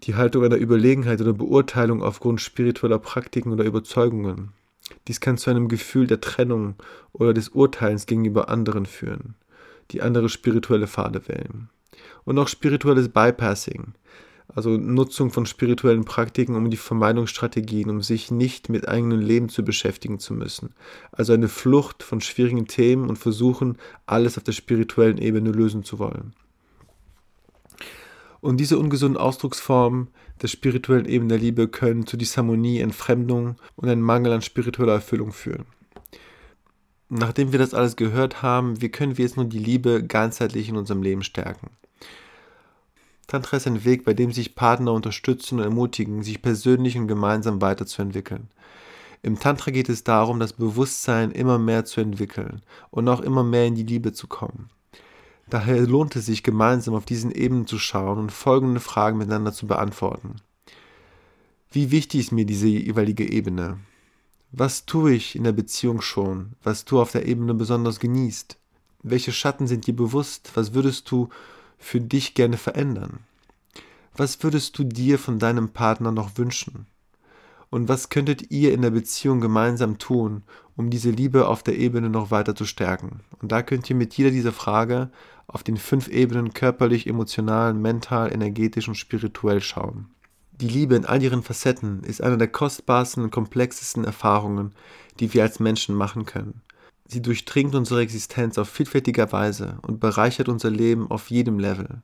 Die 0.03 0.15
Haltung 0.15 0.43
einer 0.43 0.57
Überlegenheit 0.57 1.21
oder 1.21 1.33
Beurteilung 1.33 2.01
aufgrund 2.01 2.41
spiritueller 2.41 2.97
Praktiken 2.97 3.53
oder 3.53 3.63
Überzeugungen. 3.63 4.53
Dies 5.07 5.19
kann 5.19 5.37
zu 5.37 5.51
einem 5.51 5.67
Gefühl 5.67 6.07
der 6.07 6.19
Trennung 6.19 6.77
oder 7.13 7.31
des 7.31 7.49
Urteilens 7.49 8.07
gegenüber 8.07 8.49
anderen 8.49 8.87
führen, 8.87 9.35
die 9.91 10.01
andere 10.01 10.29
spirituelle 10.29 10.87
Pfade 10.87 11.27
wählen. 11.27 11.69
Und 12.25 12.39
auch 12.39 12.47
spirituelles 12.47 13.09
Bypassing, 13.09 13.93
also 14.57 14.71
Nutzung 14.71 15.29
von 15.29 15.45
spirituellen 15.45 16.03
Praktiken 16.03 16.55
um 16.55 16.71
die 16.71 16.77
Vermeidungsstrategien, 16.77 17.91
um 17.91 18.01
sich 18.01 18.31
nicht 18.31 18.69
mit 18.69 18.87
eigenem 18.87 19.19
Leben 19.19 19.49
zu 19.49 19.63
beschäftigen 19.63 20.17
zu 20.17 20.33
müssen. 20.33 20.73
Also 21.11 21.33
eine 21.33 21.47
Flucht 21.47 22.01
von 22.01 22.21
schwierigen 22.21 22.65
Themen 22.65 23.07
und 23.07 23.17
versuchen, 23.17 23.77
alles 24.07 24.35
auf 24.35 24.43
der 24.43 24.53
spirituellen 24.53 25.19
Ebene 25.19 25.51
lösen 25.51 25.83
zu 25.83 25.99
wollen. 25.99 26.33
Und 28.41 28.57
diese 28.57 28.79
ungesunden 28.79 29.21
Ausdrucksformen 29.21 30.07
der 30.41 30.47
spirituellen 30.47 31.05
Ebene 31.05 31.29
der 31.29 31.37
Liebe 31.37 31.67
können 31.67 32.07
zu 32.07 32.17
Disharmonie, 32.17 32.79
Entfremdung 32.79 33.57
und 33.75 33.87
einem 33.87 34.01
Mangel 34.01 34.33
an 34.33 34.41
spiritueller 34.41 34.93
Erfüllung 34.93 35.33
führen. 35.33 35.65
Nachdem 37.09 37.51
wir 37.51 37.59
das 37.59 37.75
alles 37.75 37.95
gehört 37.95 38.41
haben, 38.41 38.81
wie 38.81 38.89
können 38.89 39.19
wir 39.19 39.25
jetzt 39.25 39.37
nun 39.37 39.49
die 39.49 39.59
Liebe 39.59 40.03
ganzheitlich 40.03 40.67
in 40.67 40.77
unserem 40.77 41.03
Leben 41.03 41.21
stärken? 41.21 41.69
Tantra 43.27 43.57
ist 43.57 43.67
ein 43.67 43.83
Weg, 43.83 44.05
bei 44.05 44.13
dem 44.13 44.31
sich 44.31 44.55
Partner 44.55 44.93
unterstützen 44.93 45.59
und 45.59 45.65
ermutigen, 45.65 46.23
sich 46.23 46.41
persönlich 46.41 46.97
und 46.97 47.07
gemeinsam 47.07 47.61
weiterzuentwickeln. 47.61 48.47
Im 49.21 49.37
Tantra 49.37 49.71
geht 49.71 49.89
es 49.89 50.05
darum, 50.05 50.39
das 50.39 50.53
Bewusstsein 50.53 51.31
immer 51.31 51.59
mehr 51.59 51.83
zu 51.83 51.99
entwickeln 51.99 52.61
und 52.89 53.09
auch 53.09 53.19
immer 53.19 53.43
mehr 53.43 53.65
in 53.65 53.75
die 53.75 53.83
Liebe 53.83 54.13
zu 54.13 54.27
kommen. 54.27 54.69
Daher 55.49 55.85
lohnt 55.85 56.15
es 56.15 56.25
sich, 56.25 56.43
gemeinsam 56.43 56.93
auf 56.93 57.05
diesen 57.05 57.31
Ebenen 57.31 57.67
zu 57.67 57.79
schauen 57.79 58.19
und 58.19 58.31
folgende 58.31 58.79
Fragen 58.79 59.17
miteinander 59.17 59.53
zu 59.53 59.67
beantworten. 59.67 60.35
Wie 61.71 61.91
wichtig 61.91 62.21
ist 62.21 62.31
mir 62.31 62.45
diese 62.45 62.67
jeweilige 62.67 63.29
Ebene? 63.29 63.77
Was 64.51 64.85
tue 64.85 65.13
ich 65.13 65.35
in 65.35 65.43
der 65.43 65.51
Beziehung 65.51 66.01
schon, 66.01 66.53
was 66.63 66.85
du 66.85 67.01
auf 67.01 67.11
der 67.11 67.25
Ebene 67.25 67.53
besonders 67.53 67.99
genießt? 67.99 68.57
Welche 69.03 69.33
Schatten 69.33 69.67
sind 69.67 69.87
dir 69.87 69.95
bewusst? 69.95 70.51
Was 70.55 70.73
würdest 70.73 71.11
du 71.11 71.29
für 71.77 72.01
dich 72.01 72.33
gerne 72.33 72.57
verändern? 72.57 73.19
Was 74.15 74.41
würdest 74.43 74.77
du 74.77 74.83
dir 74.83 75.19
von 75.19 75.39
deinem 75.39 75.69
Partner 75.69 76.11
noch 76.11 76.37
wünschen? 76.37 76.87
Und 77.69 77.89
was 77.89 78.09
könntet 78.09 78.49
ihr 78.49 78.73
in 78.73 78.81
der 78.81 78.91
Beziehung 78.91 79.41
gemeinsam 79.41 79.97
tun, 79.97 80.43
um 80.75 80.89
diese 80.89 81.11
Liebe 81.11 81.47
auf 81.47 81.63
der 81.63 81.77
Ebene 81.77 82.09
noch 82.09 82.31
weiter 82.31 82.55
zu 82.55 82.65
stärken? 82.65 83.19
Und 83.41 83.51
da 83.51 83.61
könnt 83.61 83.89
ihr 83.89 83.95
mit 83.95 84.15
jeder 84.15 84.31
dieser 84.31 84.53
Frage 84.53 85.11
auf 85.47 85.63
den 85.63 85.77
fünf 85.77 86.07
Ebenen 86.07 86.53
körperlich, 86.53 87.07
emotional, 87.07 87.73
mental, 87.73 88.31
energetisch 88.31 88.87
und 88.87 88.95
spirituell 88.95 89.61
schauen. 89.61 90.07
Die 90.51 90.67
Liebe 90.67 90.95
in 90.95 91.05
all 91.05 91.21
ihren 91.21 91.43
Facetten 91.43 92.03
ist 92.03 92.21
eine 92.21 92.37
der 92.37 92.47
kostbarsten 92.47 93.23
und 93.23 93.31
komplexesten 93.31 94.03
Erfahrungen, 94.03 94.73
die 95.19 95.33
wir 95.33 95.43
als 95.43 95.59
Menschen 95.59 95.93
machen 95.93 96.25
können. 96.25 96.61
Sie 97.07 97.21
durchdringt 97.21 97.73
unsere 97.73 98.01
Existenz 98.01 98.57
auf 98.57 98.67
vielfältiger 98.69 99.31
Weise 99.31 99.77
und 99.81 99.99
bereichert 99.99 100.49
unser 100.49 100.69
Leben 100.69 101.09
auf 101.09 101.29
jedem 101.29 101.57
Level. 101.57 102.01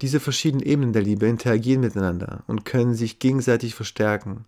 Diese 0.00 0.20
verschiedenen 0.20 0.64
Ebenen 0.64 0.92
der 0.92 1.02
Liebe 1.02 1.26
interagieren 1.26 1.80
miteinander 1.80 2.44
und 2.46 2.64
können 2.64 2.94
sich 2.94 3.18
gegenseitig 3.18 3.74
verstärken. 3.74 4.44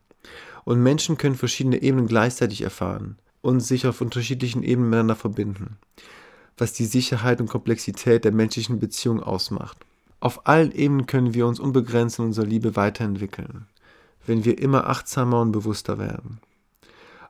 Und 0.64 0.83
Menschen 0.83 1.18
können 1.18 1.35
verschiedene 1.35 1.83
Ebenen 1.83 2.07
gleichzeitig 2.07 2.62
erfahren 2.62 3.18
und 3.42 3.61
sich 3.61 3.87
auf 3.87 4.01
unterschiedlichen 4.01 4.62
Ebenen 4.62 4.90
miteinander 4.90 5.16
verbinden, 5.16 5.77
was 6.57 6.73
die 6.73 6.87
Sicherheit 6.87 7.40
und 7.40 7.51
Komplexität 7.51 8.25
der 8.25 8.33
menschlichen 8.33 8.79
Beziehung 8.79 9.23
ausmacht. 9.23 9.79
Auf 10.20 10.47
allen 10.47 10.73
Ebenen 10.73 11.07
können 11.07 11.35
wir 11.35 11.47
uns 11.47 11.61
unbegrenzt 11.61 12.18
in 12.18 12.27
unserer 12.27 12.47
Liebe 12.47 12.77
weiterentwickeln, 12.77 13.66
wenn 14.27 14.44
wir 14.44 14.59
immer 14.59 14.87
achtsamer 14.87 15.42
und 15.42 15.53
bewusster 15.53 15.99
werden. 15.99 16.38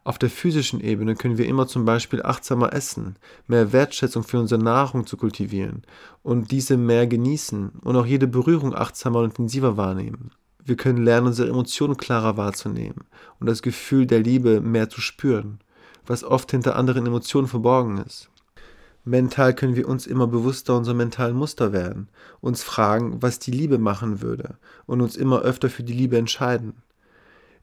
Auf 0.07 0.19
der 0.19 0.29
physischen 0.29 0.81
Ebene 0.81 1.15
können 1.15 1.39
wir 1.39 1.47
immer 1.47 1.67
zum 1.67 1.87
Beispiel 1.87 2.23
achtsamer 2.23 2.75
essen, 2.75 3.17
mehr 3.47 3.73
Wertschätzung 3.73 4.23
für 4.23 4.39
unsere 4.39 4.63
Nahrung 4.63 5.07
zu 5.07 5.17
kultivieren 5.17 5.83
und 6.23 6.51
diese 6.51 6.77
mehr 6.77 7.07
genießen 7.07 7.71
und 7.83 7.97
auch 7.97 8.05
jede 8.05 8.27
Berührung 8.27 8.75
achtsamer 8.75 9.21
und 9.21 9.31
intensiver 9.31 9.79
wahrnehmen. 9.79 10.31
Wir 10.63 10.77
können 10.77 11.03
lernen, 11.03 11.29
unsere 11.29 11.49
Emotionen 11.49 11.97
klarer 11.97 12.37
wahrzunehmen 12.37 13.05
und 13.41 13.47
das 13.47 13.63
Gefühl 13.63 14.07
der 14.07 14.21
Liebe 14.21 14.61
mehr 14.61 14.91
zu 14.91 15.01
spüren, 15.01 15.61
was 16.07 16.23
oft 16.23 16.51
hinter 16.51 16.77
anderen 16.77 17.07
Emotionen 17.07 17.49
verborgen 17.49 17.97
ist. 17.99 18.29
Mental 19.07 19.55
können 19.55 19.77
wir 19.77 19.89
uns 19.89 20.07
immer 20.07 20.27
bewusster 20.27 20.77
unserer 20.77 20.95
mentalen 20.95 21.37
Muster 21.37 21.73
werden, 21.73 22.09
uns 22.43 22.63
fragen, 22.63 23.23
was 23.23 23.39
die 23.39 23.51
Liebe 23.51 23.79
machen 23.79 24.21
würde 24.21 24.57
und 24.85 25.01
uns 25.01 25.17
immer 25.17 25.41
öfter 25.41 25.71
für 25.71 25.83
die 25.83 25.93
Liebe 25.93 26.19
entscheiden. 26.19 26.75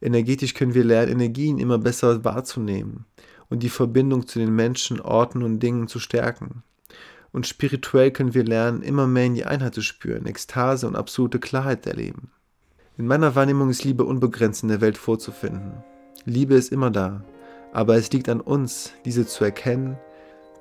Energetisch 0.01 0.55
können 0.55 0.73
wir 0.73 0.83
lernen, 0.83 1.11
Energien 1.11 1.59
immer 1.59 1.77
besser 1.77 2.23
wahrzunehmen 2.25 3.05
und 3.49 3.61
die 3.63 3.69
Verbindung 3.69 4.27
zu 4.27 4.39
den 4.39 4.55
Menschen, 4.55 4.99
Orten 4.99 5.43
und 5.43 5.59
Dingen 5.59 5.87
zu 5.87 5.99
stärken. 5.99 6.63
Und 7.31 7.47
spirituell 7.47 8.11
können 8.11 8.33
wir 8.33 8.43
lernen, 8.43 8.81
immer 8.81 9.07
mehr 9.07 9.25
in 9.25 9.35
die 9.35 9.45
Einheit 9.45 9.75
zu 9.75 9.81
spüren, 9.81 10.25
Ekstase 10.25 10.87
und 10.87 10.95
absolute 10.95 11.39
Klarheit 11.39 11.85
erleben. 11.85 12.31
In 12.97 13.07
meiner 13.07 13.35
Wahrnehmung 13.35 13.69
ist 13.69 13.83
Liebe 13.83 14.03
unbegrenzt 14.03 14.63
in 14.63 14.69
der 14.69 14.81
Welt 14.81 14.97
vorzufinden. 14.97 15.83
Liebe 16.25 16.55
ist 16.55 16.71
immer 16.71 16.91
da, 16.91 17.23
aber 17.71 17.95
es 17.95 18.11
liegt 18.11 18.27
an 18.27 18.41
uns, 18.41 18.91
diese 19.05 19.25
zu 19.25 19.43
erkennen, 19.43 19.97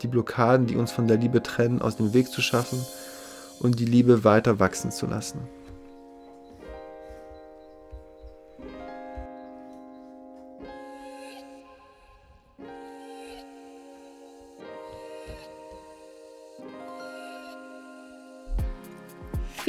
die 0.02 0.06
Blockaden, 0.06 0.66
die 0.66 0.76
uns 0.76 0.92
von 0.92 1.08
der 1.08 1.16
Liebe 1.16 1.42
trennen, 1.42 1.82
aus 1.82 1.96
dem 1.96 2.14
Weg 2.14 2.28
zu 2.30 2.40
schaffen 2.40 2.80
und 3.58 3.78
die 3.78 3.84
Liebe 3.84 4.24
weiter 4.24 4.58
wachsen 4.58 4.90
zu 4.90 5.06
lassen. 5.06 5.40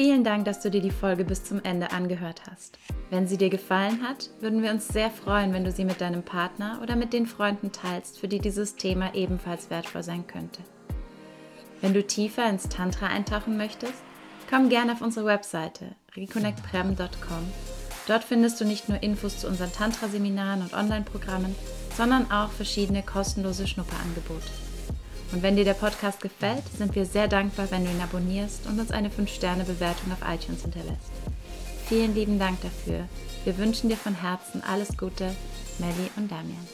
Vielen 0.03 0.23
Dank, 0.23 0.45
dass 0.45 0.59
du 0.61 0.71
dir 0.71 0.81
die 0.81 0.89
Folge 0.89 1.23
bis 1.23 1.43
zum 1.43 1.63
Ende 1.63 1.91
angehört 1.91 2.41
hast. 2.49 2.79
Wenn 3.11 3.27
sie 3.27 3.37
dir 3.37 3.51
gefallen 3.51 4.01
hat, 4.01 4.31
würden 4.39 4.63
wir 4.63 4.71
uns 4.71 4.87
sehr 4.87 5.11
freuen, 5.11 5.53
wenn 5.53 5.63
du 5.63 5.71
sie 5.71 5.85
mit 5.85 6.01
deinem 6.01 6.23
Partner 6.23 6.79
oder 6.81 6.95
mit 6.95 7.13
den 7.13 7.27
Freunden 7.27 7.71
teilst, 7.71 8.17
für 8.17 8.27
die 8.27 8.39
dieses 8.39 8.77
Thema 8.77 9.13
ebenfalls 9.13 9.69
wertvoll 9.69 10.01
sein 10.01 10.25
könnte. 10.25 10.63
Wenn 11.81 11.93
du 11.93 12.01
tiefer 12.01 12.49
ins 12.49 12.67
Tantra 12.67 13.09
eintauchen 13.09 13.57
möchtest, 13.57 14.01
komm 14.49 14.69
gerne 14.69 14.93
auf 14.93 15.01
unsere 15.01 15.27
Webseite 15.27 15.93
reconnectprem.com. 16.15 17.51
Dort 18.07 18.23
findest 18.23 18.59
du 18.59 18.65
nicht 18.65 18.89
nur 18.89 19.03
Infos 19.03 19.37
zu 19.41 19.47
unseren 19.47 19.71
Tantra-Seminaren 19.71 20.63
und 20.63 20.73
Online-Programmen, 20.73 21.55
sondern 21.95 22.31
auch 22.31 22.49
verschiedene 22.49 23.03
kostenlose 23.03 23.67
Schnupperangebote. 23.67 24.70
Und 25.31 25.43
wenn 25.43 25.55
dir 25.55 25.63
der 25.63 25.73
Podcast 25.73 26.21
gefällt, 26.21 26.63
sind 26.77 26.93
wir 26.93 27.05
sehr 27.05 27.27
dankbar, 27.27 27.71
wenn 27.71 27.85
du 27.85 27.91
ihn 27.91 28.01
abonnierst 28.01 28.67
und 28.67 28.79
uns 28.79 28.91
eine 28.91 29.09
5-Sterne-Bewertung 29.09 30.11
auf 30.11 30.27
iTunes 30.27 30.63
hinterlässt. 30.63 31.11
Vielen 31.87 32.13
lieben 32.13 32.37
Dank 32.37 32.59
dafür. 32.61 33.07
Wir 33.45 33.57
wünschen 33.57 33.89
dir 33.89 33.97
von 33.97 34.15
Herzen 34.15 34.61
alles 34.63 34.97
Gute, 34.97 35.33
Melly 35.79 36.09
und 36.17 36.31
Damian. 36.31 36.67